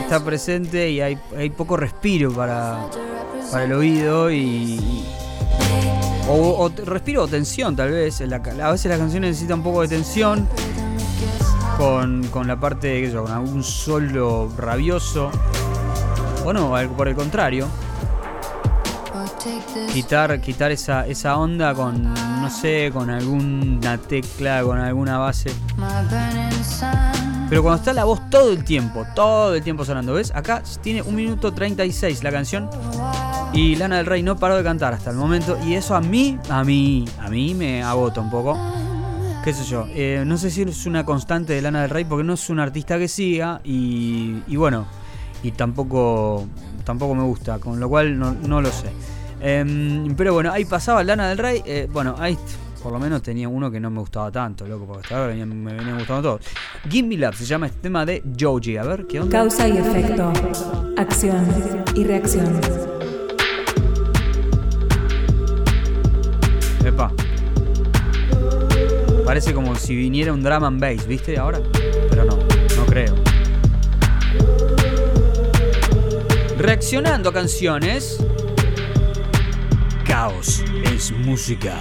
está 0.00 0.24
presente 0.24 0.90
y 0.90 1.02
hay, 1.02 1.18
hay 1.36 1.50
poco 1.50 1.76
respiro 1.76 2.32
para, 2.32 2.88
para 3.52 3.64
el 3.64 3.74
oído 3.74 4.30
y. 4.30 5.04
o, 6.30 6.70
respiro 6.86 7.24
o 7.24 7.28
tensión, 7.28 7.76
tal 7.76 7.90
vez. 7.90 8.22
A 8.22 8.70
veces 8.70 8.88
las 8.88 8.98
canciones 8.98 9.32
necesitan 9.32 9.58
un 9.58 9.64
poco 9.64 9.82
de 9.82 9.88
tensión. 9.88 10.48
Con, 11.80 12.22
con 12.24 12.46
la 12.46 12.60
parte, 12.60 13.00
qué 13.00 13.06
sé 13.06 13.14
yo, 13.14 13.22
con 13.22 13.32
algún 13.32 13.64
solo 13.64 14.52
rabioso. 14.58 15.30
O 16.44 16.52
no, 16.52 16.74
por 16.94 17.08
el 17.08 17.14
contrario, 17.14 17.68
quitar, 19.90 20.40
quitar 20.42 20.70
esa, 20.72 21.06
esa 21.06 21.38
onda 21.38 21.74
con, 21.74 22.12
no 22.12 22.50
sé, 22.50 22.90
con 22.92 23.08
alguna 23.08 23.96
tecla, 23.96 24.62
con 24.62 24.78
alguna 24.78 25.16
base. 25.16 25.50
Pero 27.48 27.62
cuando 27.62 27.78
está 27.78 27.94
la 27.94 28.04
voz 28.04 28.28
todo 28.28 28.52
el 28.52 28.62
tiempo, 28.62 29.06
todo 29.14 29.54
el 29.54 29.62
tiempo 29.62 29.84
sonando, 29.84 30.12
¿ves? 30.12 30.32
Acá 30.34 30.62
tiene 30.82 31.00
un 31.00 31.14
minuto 31.14 31.52
36 31.52 32.22
la 32.22 32.30
canción 32.30 32.68
y 33.54 33.76
Lana 33.76 33.96
del 33.96 34.06
Rey 34.06 34.22
no 34.22 34.36
paró 34.36 34.56
de 34.56 34.62
cantar 34.62 34.92
hasta 34.92 35.10
el 35.10 35.16
momento 35.16 35.58
y 35.66 35.74
eso 35.74 35.96
a 35.96 36.00
mí, 36.00 36.38
a 36.50 36.62
mí, 36.62 37.06
a 37.18 37.28
mí 37.30 37.54
me 37.54 37.82
agota 37.82 38.20
un 38.20 38.30
poco. 38.30 38.58
¿Qué 39.44 39.54
sé 39.54 39.64
yo? 39.64 39.86
eh, 39.94 40.22
no 40.26 40.36
sé 40.36 40.50
si 40.50 40.62
es 40.62 40.86
una 40.86 41.04
constante 41.04 41.54
de 41.54 41.62
Lana 41.62 41.82
del 41.82 41.90
Rey 41.90 42.04
porque 42.04 42.24
no 42.24 42.34
es 42.34 42.50
un 42.50 42.60
artista 42.60 42.98
que 42.98 43.08
siga 43.08 43.60
y, 43.64 44.34
bueno, 44.56 44.86
y 45.42 45.52
tampoco, 45.52 46.46
tampoco 46.84 47.14
me 47.14 47.22
gusta, 47.22 47.58
con 47.58 47.80
lo 47.80 47.88
cual 47.88 48.18
no, 48.18 48.32
no 48.32 48.60
lo 48.60 48.70
sé. 48.70 48.90
Em, 49.40 50.14
pero 50.14 50.34
bueno, 50.34 50.52
ahí 50.52 50.66
pasaba 50.66 51.02
Lana 51.02 51.30
del 51.30 51.38
Rey. 51.38 51.62
eh, 51.64 51.88
bueno, 51.90 52.14
ahí 52.18 52.36
por 52.82 52.92
lo 52.92 52.98
menos 52.98 53.22
tenía 53.22 53.48
uno 53.48 53.70
que 53.70 53.80
no 53.80 53.90
me 53.90 54.00
gustaba 54.00 54.30
tanto, 54.30 54.66
loco, 54.66 54.86
porque 54.86 55.02
hasta 55.02 55.18
ahora 55.18 55.34
me 55.34 55.72
venían 55.74 55.98
gustando 55.98 56.22
todos. 56.22 56.46
Give 56.88 57.06
Me 57.08 57.16
Love 57.16 57.36
se 57.36 57.44
llama 57.44 57.66
este 57.66 57.80
tema 57.80 58.06
de 58.06 58.22
Joji. 58.38 58.76
A 58.76 58.82
ver, 58.84 59.06
¿qué 59.06 59.20
onda? 59.20 59.38
Causa 59.38 59.68
y 59.68 59.76
efecto. 59.78 60.32
Acción 60.96 61.46
y 61.94 62.04
reacción. 62.04 62.99
Parece 69.30 69.54
como 69.54 69.76
si 69.76 69.94
viniera 69.94 70.32
un 70.32 70.42
drum 70.42 70.64
and 70.64 70.80
bass, 70.80 71.06
¿viste? 71.06 71.38
Ahora. 71.38 71.60
Pero 72.10 72.24
no, 72.24 72.36
no 72.76 72.84
creo. 72.86 73.14
Reaccionando 76.58 77.28
a 77.28 77.32
canciones. 77.32 78.18
Caos 80.04 80.64
es 80.82 81.12
música. 81.12 81.78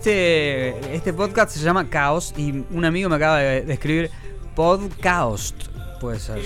Este, 0.00 0.94
este 0.94 1.12
podcast 1.12 1.52
se 1.52 1.60
llama 1.60 1.90
Caos 1.90 2.32
y 2.34 2.64
un 2.70 2.86
amigo 2.86 3.10
me 3.10 3.16
acaba 3.16 3.36
de, 3.36 3.70
escribir 3.70 4.10
Podcast. 4.54 5.54
Puede 6.00 6.18
ser. 6.18 6.40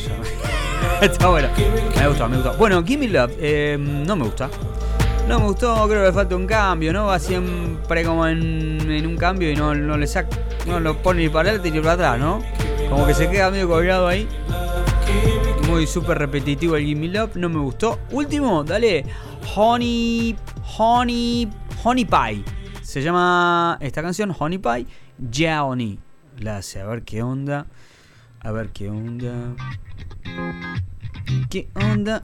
Está 1.00 1.28
bueno. 1.28 1.48
Me 1.96 2.08
gustó, 2.08 2.28
me 2.28 2.36
gustó. 2.38 2.56
Bueno, 2.56 2.82
Gimme 2.82 3.06
Love, 3.06 3.30
eh, 3.38 3.76
no 3.78 4.16
me 4.16 4.24
gusta. 4.24 4.50
No 5.28 5.38
me 5.38 5.46
gustó, 5.46 5.72
creo 5.86 6.00
que 6.00 6.06
le 6.08 6.12
falta 6.12 6.34
un 6.34 6.48
cambio, 6.48 6.92
¿no? 6.92 7.06
Va 7.06 7.20
siempre 7.20 8.04
como 8.04 8.26
en, 8.26 8.90
en 8.90 9.06
un 9.06 9.16
cambio 9.16 9.48
y 9.48 9.54
no, 9.54 9.72
no 9.72 9.96
le 9.96 10.08
saca, 10.08 10.36
no 10.66 10.80
lo 10.80 11.00
pone 11.00 11.22
ni 11.22 11.28
para 11.28 11.50
adelante 11.50 11.70
ni 11.70 11.78
para 11.78 11.92
atrás, 11.92 12.18
¿no? 12.18 12.42
Como 12.90 13.06
que 13.06 13.14
se 13.14 13.30
queda 13.30 13.52
medio 13.52 13.68
colgado 13.68 14.08
ahí. 14.08 14.26
Muy 15.68 15.86
súper 15.86 16.18
repetitivo 16.18 16.74
el 16.74 16.86
Gimme 16.86 17.06
Love, 17.06 17.36
no 17.36 17.48
me 17.48 17.60
gustó. 17.60 18.00
Último, 18.10 18.64
dale. 18.64 19.04
Honey. 19.54 20.34
Honey. 20.76 21.48
Honey 21.84 22.04
Pie. 22.04 22.63
Se 22.94 23.02
llama 23.02 23.76
esta 23.80 24.02
canción 24.02 24.32
Honey 24.38 24.58
Pie. 24.58 24.86
Johnny. 25.18 25.98
La 26.38 26.58
hace, 26.58 26.80
a 26.80 26.86
ver 26.86 27.02
qué 27.02 27.24
onda. 27.24 27.66
A 28.38 28.52
ver 28.52 28.68
qué 28.68 28.88
onda. 28.88 29.56
¿Qué 31.50 31.68
onda? 31.74 32.22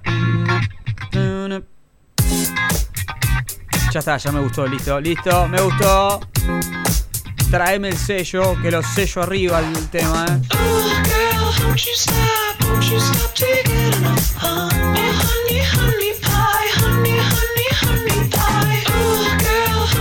Ya 3.92 3.98
está, 3.98 4.16
ya 4.16 4.30
me 4.30 4.38
gustó, 4.38 4.64
listo, 4.68 5.00
listo, 5.00 5.48
me 5.48 5.60
gustó. 5.60 6.20
Tráeme 7.50 7.88
el 7.88 7.96
sello, 7.96 8.54
que 8.62 8.70
lo 8.70 8.80
sello 8.80 9.22
arriba 9.24 9.58
el 9.58 9.88
tema, 9.88 10.24
eh. 10.24 10.40
Girl, 14.40 14.70
don't 15.74 16.09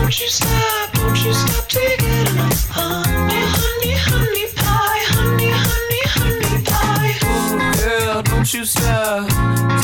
don't 0.10 0.22
you 0.22 0.28
stop, 0.30 0.92
don't 0.94 1.24
you 1.24 1.34
stop 1.34 1.68
taking 1.68 2.08
enough, 2.34 2.68
huh? 2.70 3.04
Oh, 3.06 3.30
honey, 3.62 3.94
honey 3.94 4.48
pie, 4.56 5.04
honey, 5.06 5.52
honey, 5.54 6.02
honey 6.18 6.64
pie. 6.66 7.14
Ooh, 7.30 7.60
girl, 7.78 8.24
don't 8.24 8.52
you 8.52 8.66
stop 8.66 9.30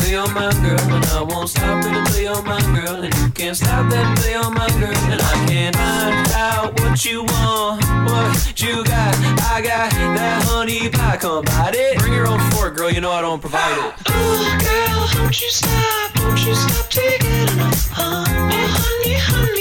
till 0.00 0.10
you're 0.10 0.26
my 0.34 0.50
girl, 0.50 0.94
and 0.96 1.06
I 1.06 1.22
won't 1.22 1.48
stop 1.48 1.84
it 1.84 1.96
until 1.96 2.20
you're 2.20 2.42
my 2.42 2.60
girl, 2.74 3.04
and 3.04 3.14
you 3.14 3.28
can't 3.30 3.56
stop 3.56 3.88
that 3.88 4.04
until 4.04 4.30
you're 4.32 4.50
my 4.50 4.68
girl, 4.80 4.96
and 5.12 5.22
I 5.22 5.46
can't 5.46 5.76
find 5.76 6.28
out 6.32 6.80
what 6.80 7.04
you 7.04 7.22
want, 7.22 7.84
what 8.10 8.60
you 8.60 8.82
got. 8.82 9.14
I 9.54 9.62
got 9.62 9.92
that 9.92 10.42
honey 10.48 10.88
pie, 10.88 11.18
come 11.18 11.44
bite 11.44 11.76
it. 11.76 12.00
Bring 12.00 12.14
your 12.14 12.26
own 12.26 12.40
fork, 12.50 12.74
girl, 12.76 12.90
you 12.90 13.00
know 13.00 13.12
I 13.12 13.20
don't 13.20 13.38
provide 13.38 13.78
it. 13.78 13.94
Oh, 14.08 14.58
girl, 14.58 15.22
don't 15.22 15.40
you 15.40 15.50
stop, 15.52 16.14
don't 16.14 16.44
you 16.44 16.52
stop 16.56 16.90
taking 16.90 17.46
enough, 17.54 17.90
huh? 17.92 18.24
Honey, 18.26 19.14
honey 19.14 19.14
pie, 19.14 19.55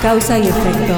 Causa 0.00 0.38
y 0.38 0.46
efecto. 0.46 0.96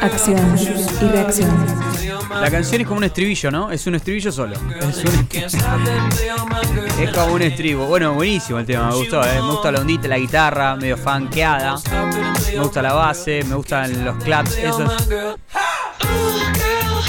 Acción 0.00 0.56
y 1.02 1.08
reacción. 1.08 1.91
La 2.40 2.50
canción 2.50 2.80
es 2.80 2.86
como 2.86 2.98
un 2.98 3.04
estribillo, 3.04 3.50
¿no? 3.50 3.70
Es 3.70 3.86
un 3.86 3.94
estribillo 3.94 4.32
solo. 4.32 4.54
Es, 4.54 5.04
un- 5.04 5.28
es 7.00 7.10
como 7.12 7.34
un 7.34 7.42
estribo. 7.42 7.86
Bueno, 7.86 8.14
buenísimo 8.14 8.58
el 8.58 8.66
tema, 8.66 8.88
me 8.88 8.94
gustó, 8.96 9.22
¿eh? 9.22 9.34
Me 9.34 9.50
gusta 9.52 9.70
la 9.72 9.80
ondita, 9.80 10.08
la 10.08 10.18
guitarra, 10.18 10.76
medio 10.76 10.96
funkeada. 10.96 11.76
Me 12.52 12.58
gusta 12.60 12.82
la 12.82 12.92
base, 12.94 13.44
me 13.44 13.54
gustan 13.54 14.04
los 14.04 14.16
claps, 14.24 14.56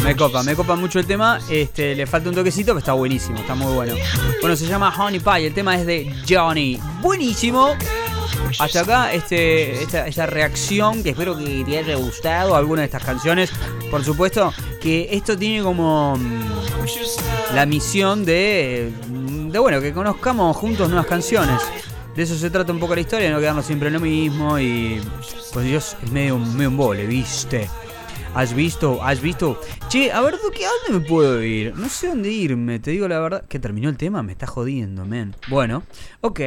Me 0.04 0.16
copa, 0.16 0.44
me 0.44 0.56
copa 0.56 0.76
mucho 0.76 1.00
el 1.00 1.06
tema. 1.06 1.40
Este, 1.50 1.96
le 1.96 2.06
falta 2.06 2.30
un 2.30 2.36
toquecito, 2.36 2.68
pero 2.72 2.80
está 2.80 2.94
buenísimo, 2.94 3.40
está 3.40 3.56
muy 3.56 3.74
bueno. 3.74 3.96
Bueno, 4.42 4.56
se 4.56 4.68
llama 4.68 4.94
Honey 4.98 5.20
Pie, 5.20 5.48
el 5.48 5.54
tema 5.54 5.76
es 5.76 5.86
de 5.86 6.14
Johnny. 6.28 6.80
Buenísimo. 7.02 7.76
Hasta 8.60 8.82
acá 8.82 9.14
este, 9.14 9.82
esta, 9.82 10.06
esta 10.08 10.26
reacción 10.26 11.02
que 11.02 11.12
espero 11.12 11.36
que 11.38 11.64
te 11.66 11.78
haya 11.80 11.96
gustado 11.96 12.56
alguna 12.56 12.82
de 12.82 12.86
estas 12.86 13.04
canciones. 13.04 13.52
Por 13.90 14.04
supuesto 14.04 14.54
que 14.84 15.08
esto 15.12 15.38
tiene 15.38 15.64
como 15.64 16.18
mm, 16.18 17.56
la 17.56 17.66
misión 17.66 18.26
de, 18.26 18.92
mm, 19.08 19.50
de 19.50 19.60
bueno, 19.60 19.80
que 19.80 19.94
conozcamos 19.94 20.58
juntos 20.58 20.90
nuevas 20.90 21.08
canciones. 21.08 21.62
De 22.14 22.24
eso 22.24 22.36
se 22.36 22.50
trata 22.50 22.74
un 22.74 22.80
poco 22.80 22.94
la 22.94 23.02
historia, 23.02 23.32
no 23.32 23.40
quedarnos 23.40 23.66
siempre 23.66 23.88
en 23.88 23.94
lo 23.94 24.00
mismo 24.02 24.60
y 24.60 25.02
pues 25.54 25.66
Dios 25.66 25.96
es 26.04 26.12
medio, 26.12 26.38
medio 26.38 26.70
un 26.70 26.78
vole, 26.78 27.08
¿viste? 27.08 27.70
¿Has 28.36 28.54
visto? 28.54 29.02
¿Has 29.02 29.22
visto? 29.22 29.60
Che, 29.88 30.12
a 30.12 30.20
ver, 30.22 30.34
¿a 30.34 30.38
dónde 30.38 31.00
me 31.00 31.08
puedo 31.08 31.42
ir? 31.42 31.74
No 31.76 31.88
sé 31.88 32.10
dónde 32.10 32.30
irme, 32.30 32.80
te 32.80 32.92
digo 32.92 33.08
la 33.08 33.20
verdad. 33.20 33.46
¿Que 33.48 33.60
terminó 33.60 33.90
el 33.90 33.98
tema? 33.98 34.22
Me 34.22 34.34
está 34.34 34.48
jodiendo, 34.48 35.06
men. 35.06 35.36
Bueno, 35.48 35.84
ok. 36.22 36.40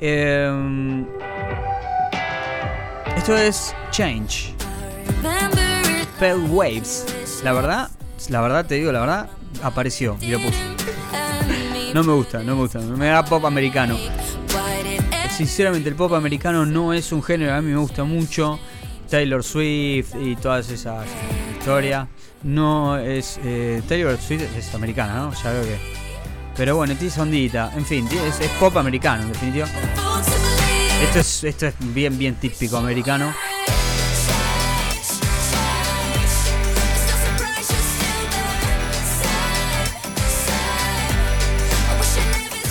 Em, 0.00 1.06
esto 3.16 3.36
es 3.36 3.74
Change. 3.90 4.54
Pale 6.20 6.34
Waves. 6.34 7.06
La 7.42 7.52
verdad, 7.54 7.90
la 8.28 8.40
verdad, 8.42 8.66
te 8.66 8.74
digo 8.74 8.92
la 8.92 9.00
verdad, 9.00 9.30
apareció 9.62 10.18
y 10.20 10.26
lo 10.28 10.38
puse. 10.38 10.58
No 11.94 12.04
me 12.04 12.12
gusta, 12.12 12.40
no 12.42 12.54
me 12.54 12.60
gusta. 12.62 12.78
Me 12.78 13.06
da 13.06 13.24
pop 13.24 13.44
americano. 13.46 13.96
Sinceramente, 15.34 15.88
el 15.88 15.94
pop 15.94 16.12
americano 16.12 16.66
no 16.66 16.92
es 16.92 17.10
un 17.12 17.22
género 17.22 17.54
a 17.54 17.62
mí 17.62 17.72
me 17.72 17.78
gusta 17.78 18.04
mucho. 18.04 18.60
Taylor 19.08 19.42
Swift 19.42 20.14
y 20.20 20.36
todas 20.36 20.68
esas 20.68 21.06
historias. 21.58 22.06
No 22.42 22.98
es. 22.98 23.40
eh, 23.42 23.82
Taylor 23.88 24.18
Swift 24.18 24.42
es 24.56 24.74
americana, 24.74 25.14
¿no? 25.14 25.32
Ya 25.32 25.52
veo 25.52 25.62
que. 25.62 25.78
Pero 26.54 26.76
bueno, 26.76 26.92
tiene 26.94 27.08
esa 27.08 27.22
ondita. 27.22 27.72
En 27.74 27.86
fin, 27.86 28.06
es, 28.12 28.40
es 28.40 28.50
pop 28.60 28.76
americano, 28.76 29.22
en 29.22 29.32
definitiva. 29.32 29.66
Esto 31.02 31.18
es, 31.20 31.44
esto 31.44 31.66
es 31.66 31.74
bien, 31.78 32.18
bien 32.18 32.34
típico 32.34 32.76
americano. 32.76 33.32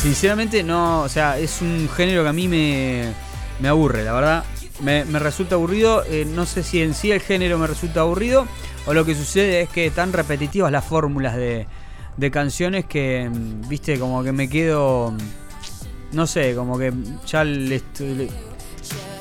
Sinceramente 0.02 0.64
no, 0.64 1.02
o 1.02 1.10
sea, 1.10 1.38
es 1.38 1.62
un 1.62 1.90
género 1.90 2.24
que 2.24 2.30
a 2.30 2.34
mí 2.34 2.48
me, 2.48 3.14
me 3.60 3.68
aburre, 3.68 4.06
la 4.06 4.14
verdad. 4.14 4.44
Me, 4.80 5.04
me 5.04 5.20
resulta 5.20 5.56
aburrido, 5.56 6.06
eh, 6.06 6.26
no 6.26 6.46
sé 6.46 6.64
si 6.64 6.82
en 6.82 6.94
sí 6.94 7.12
el 7.12 7.20
género 7.20 7.58
me 7.58 7.68
resulta 7.68 8.00
aburrido 8.00 8.48
o 8.86 8.94
lo 8.94 9.04
que 9.04 9.14
sucede 9.14 9.62
es 9.62 9.70
que 9.70 9.88
están 9.88 10.14
repetitivas 10.14 10.72
las 10.72 10.86
fórmulas 10.86 11.36
de, 11.36 11.68
de 12.16 12.32
canciones 12.32 12.86
que, 12.86 13.30
mm, 13.30 13.68
viste, 13.68 14.00
como 14.00 14.24
que 14.24 14.32
me 14.32 14.48
quedo, 14.48 15.12
mm, 15.12 16.16
no 16.16 16.26
sé, 16.28 16.56
como 16.56 16.78
que 16.80 16.94
ya 17.28 17.44
le 17.44 17.82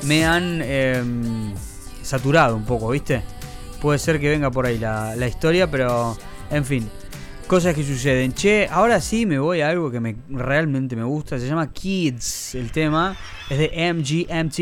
me 0.03 0.25
han 0.25 0.61
eh, 0.63 1.03
saturado 2.01 2.55
un 2.55 2.63
poco, 2.63 2.89
viste. 2.89 3.21
Puede 3.81 3.99
ser 3.99 4.19
que 4.19 4.29
venga 4.29 4.49
por 4.49 4.65
ahí 4.65 4.77
la, 4.77 5.13
la 5.17 5.27
historia, 5.27 5.69
pero 5.69 6.17
en 6.49 6.63
fin. 6.63 6.89
Cosas 7.49 7.73
que 7.73 7.83
suceden. 7.83 8.31
Che, 8.31 8.67
ahora 8.69 9.01
sí 9.01 9.25
me 9.25 9.39
voy 9.39 9.61
a 9.61 9.69
algo 9.69 9.89
que 9.89 9.99
me, 9.99 10.15
realmente 10.29 10.95
me 10.95 11.03
gusta. 11.03 11.39
Se 11.39 11.47
llama 11.47 11.73
Kids. 11.73 12.53
El 12.53 12.71
tema 12.71 13.17
es 13.49 13.57
de 13.57 13.91
MGMT. 13.91 14.59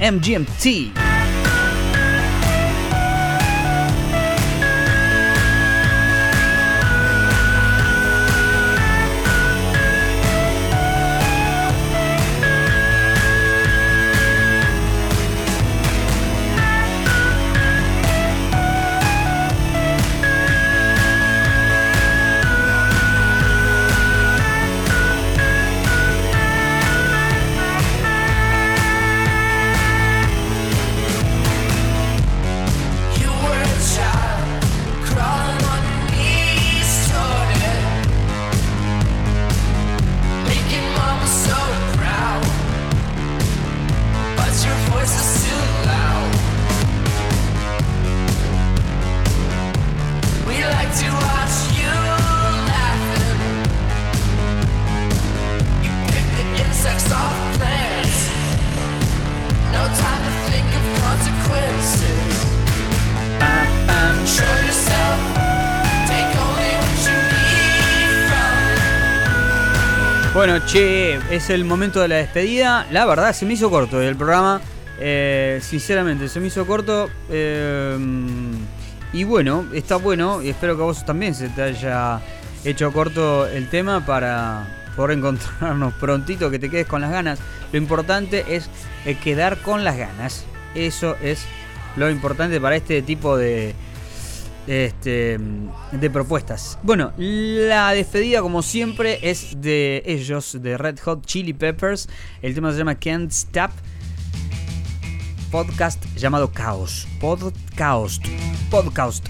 MGMT. 0.00 1.03
Bueno, 70.46 70.62
che, 70.66 71.14
es 71.34 71.48
el 71.48 71.64
momento 71.64 72.02
de 72.02 72.08
la 72.08 72.16
despedida. 72.16 72.86
La 72.90 73.06
verdad, 73.06 73.32
se 73.32 73.46
me 73.46 73.54
hizo 73.54 73.70
corto 73.70 74.02
el 74.02 74.14
programa. 74.14 74.60
Eh, 75.00 75.58
sinceramente, 75.62 76.28
se 76.28 76.38
me 76.38 76.48
hizo 76.48 76.66
corto. 76.66 77.08
eh, 77.30 77.96
y 79.14 79.24
bueno, 79.24 79.64
está 79.72 79.96
bueno. 79.96 80.42
Y 80.42 80.50
espero 80.50 80.76
que 80.76 80.82
a 80.82 80.84
vos 80.84 81.02
también 81.06 81.34
se 81.34 81.48
te 81.48 81.62
haya 81.62 82.20
hecho 82.62 82.92
corto 82.92 83.46
el 83.46 83.70
tema 83.70 84.04
para 84.04 84.66
poder 84.96 85.16
encontrarnos 85.16 85.94
prontito, 85.98 86.50
que 86.50 86.58
te 86.58 86.68
quedes 86.68 86.86
con 86.86 87.00
las 87.00 87.10
ganas. 87.10 87.38
Lo 87.72 87.78
importante 87.78 88.44
es 88.54 88.68
eh, 89.06 89.14
quedar 89.14 89.62
con 89.62 89.82
las 89.82 89.96
ganas. 89.96 90.44
Eso 90.74 91.16
es 91.22 91.46
lo 91.96 92.10
importante 92.10 92.60
para 92.60 92.76
este 92.76 93.00
tipo 93.00 93.38
de, 93.38 93.74
este, 94.66 95.38
de 95.92 96.10
propuestas. 96.10 96.78
Bueno, 96.82 97.12
la 97.16 97.92
despedida 97.92 98.40
como 98.42 98.62
siempre 98.62 99.18
es 99.22 99.60
de 99.60 100.02
ellos, 100.06 100.58
de 100.60 100.78
Red 100.78 100.98
Hot 101.00 101.24
Chili 101.26 101.52
Peppers. 101.52 102.08
El 102.42 102.54
tema 102.54 102.72
se 102.72 102.78
llama 102.78 102.94
Can't 102.94 103.30
Stop. 103.30 103.70
Podcast 105.50 106.04
llamado 106.16 106.50
Caos. 106.50 107.06
Podcast. 107.20 108.24
Podcast. 108.70 109.26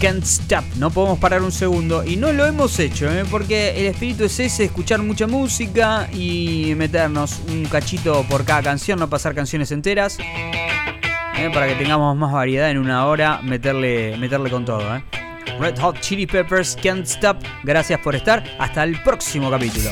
Can't 0.00 0.24
Stop. 0.24 0.64
No 0.76 0.90
podemos 0.90 1.18
parar 1.18 1.42
un 1.42 1.52
segundo. 1.52 2.02
Y 2.04 2.16
no 2.16 2.32
lo 2.32 2.46
hemos 2.46 2.78
hecho, 2.78 3.10
¿eh? 3.10 3.24
porque 3.30 3.78
el 3.78 3.86
espíritu 3.86 4.24
es 4.24 4.40
ese, 4.40 4.64
escuchar 4.64 5.02
mucha 5.02 5.26
música 5.26 6.08
y 6.10 6.72
meternos 6.76 7.40
un 7.48 7.66
cachito 7.66 8.24
por 8.24 8.46
cada 8.46 8.62
canción, 8.62 8.98
no 8.98 9.10
pasar 9.10 9.34
canciones 9.34 9.70
enteras. 9.72 10.18
¿eh? 10.18 11.50
Para 11.52 11.68
que 11.68 11.74
tengamos 11.74 12.16
más 12.16 12.32
variedad 12.32 12.70
en 12.70 12.78
una 12.78 13.06
hora, 13.06 13.42
meterle, 13.42 14.16
meterle 14.16 14.50
con 14.50 14.64
todo. 14.64 14.96
¿eh? 14.96 15.04
Red 15.58 15.78
Hot 15.80 16.00
Chili 16.00 16.26
Peppers, 16.26 16.76
Can't 16.82 17.06
Stop. 17.06 17.36
Gracias 17.62 18.00
por 18.00 18.16
estar. 18.16 18.42
Hasta 18.58 18.82
el 18.84 19.02
próximo 19.02 19.50
capítulo. 19.50 19.90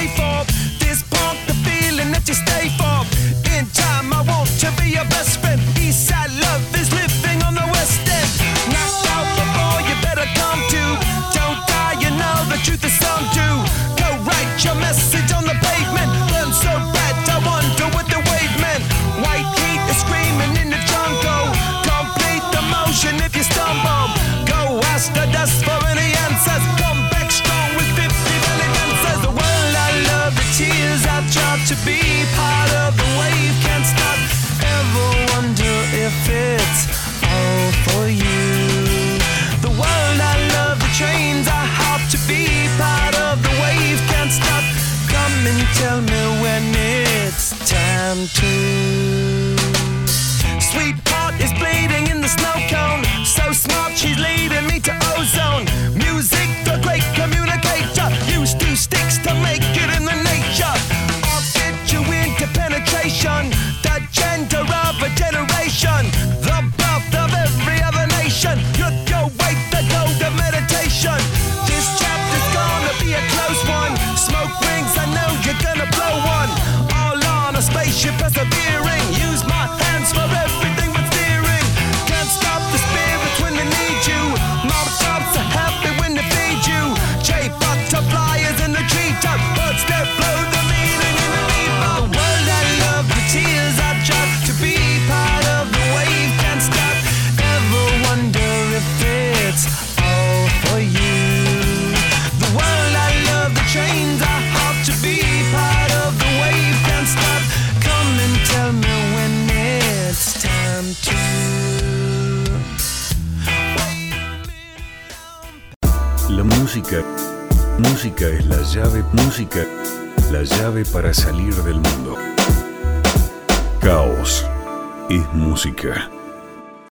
That 0.00 0.08
you 0.08 0.16
pay 0.16 0.16
for. 0.16 0.39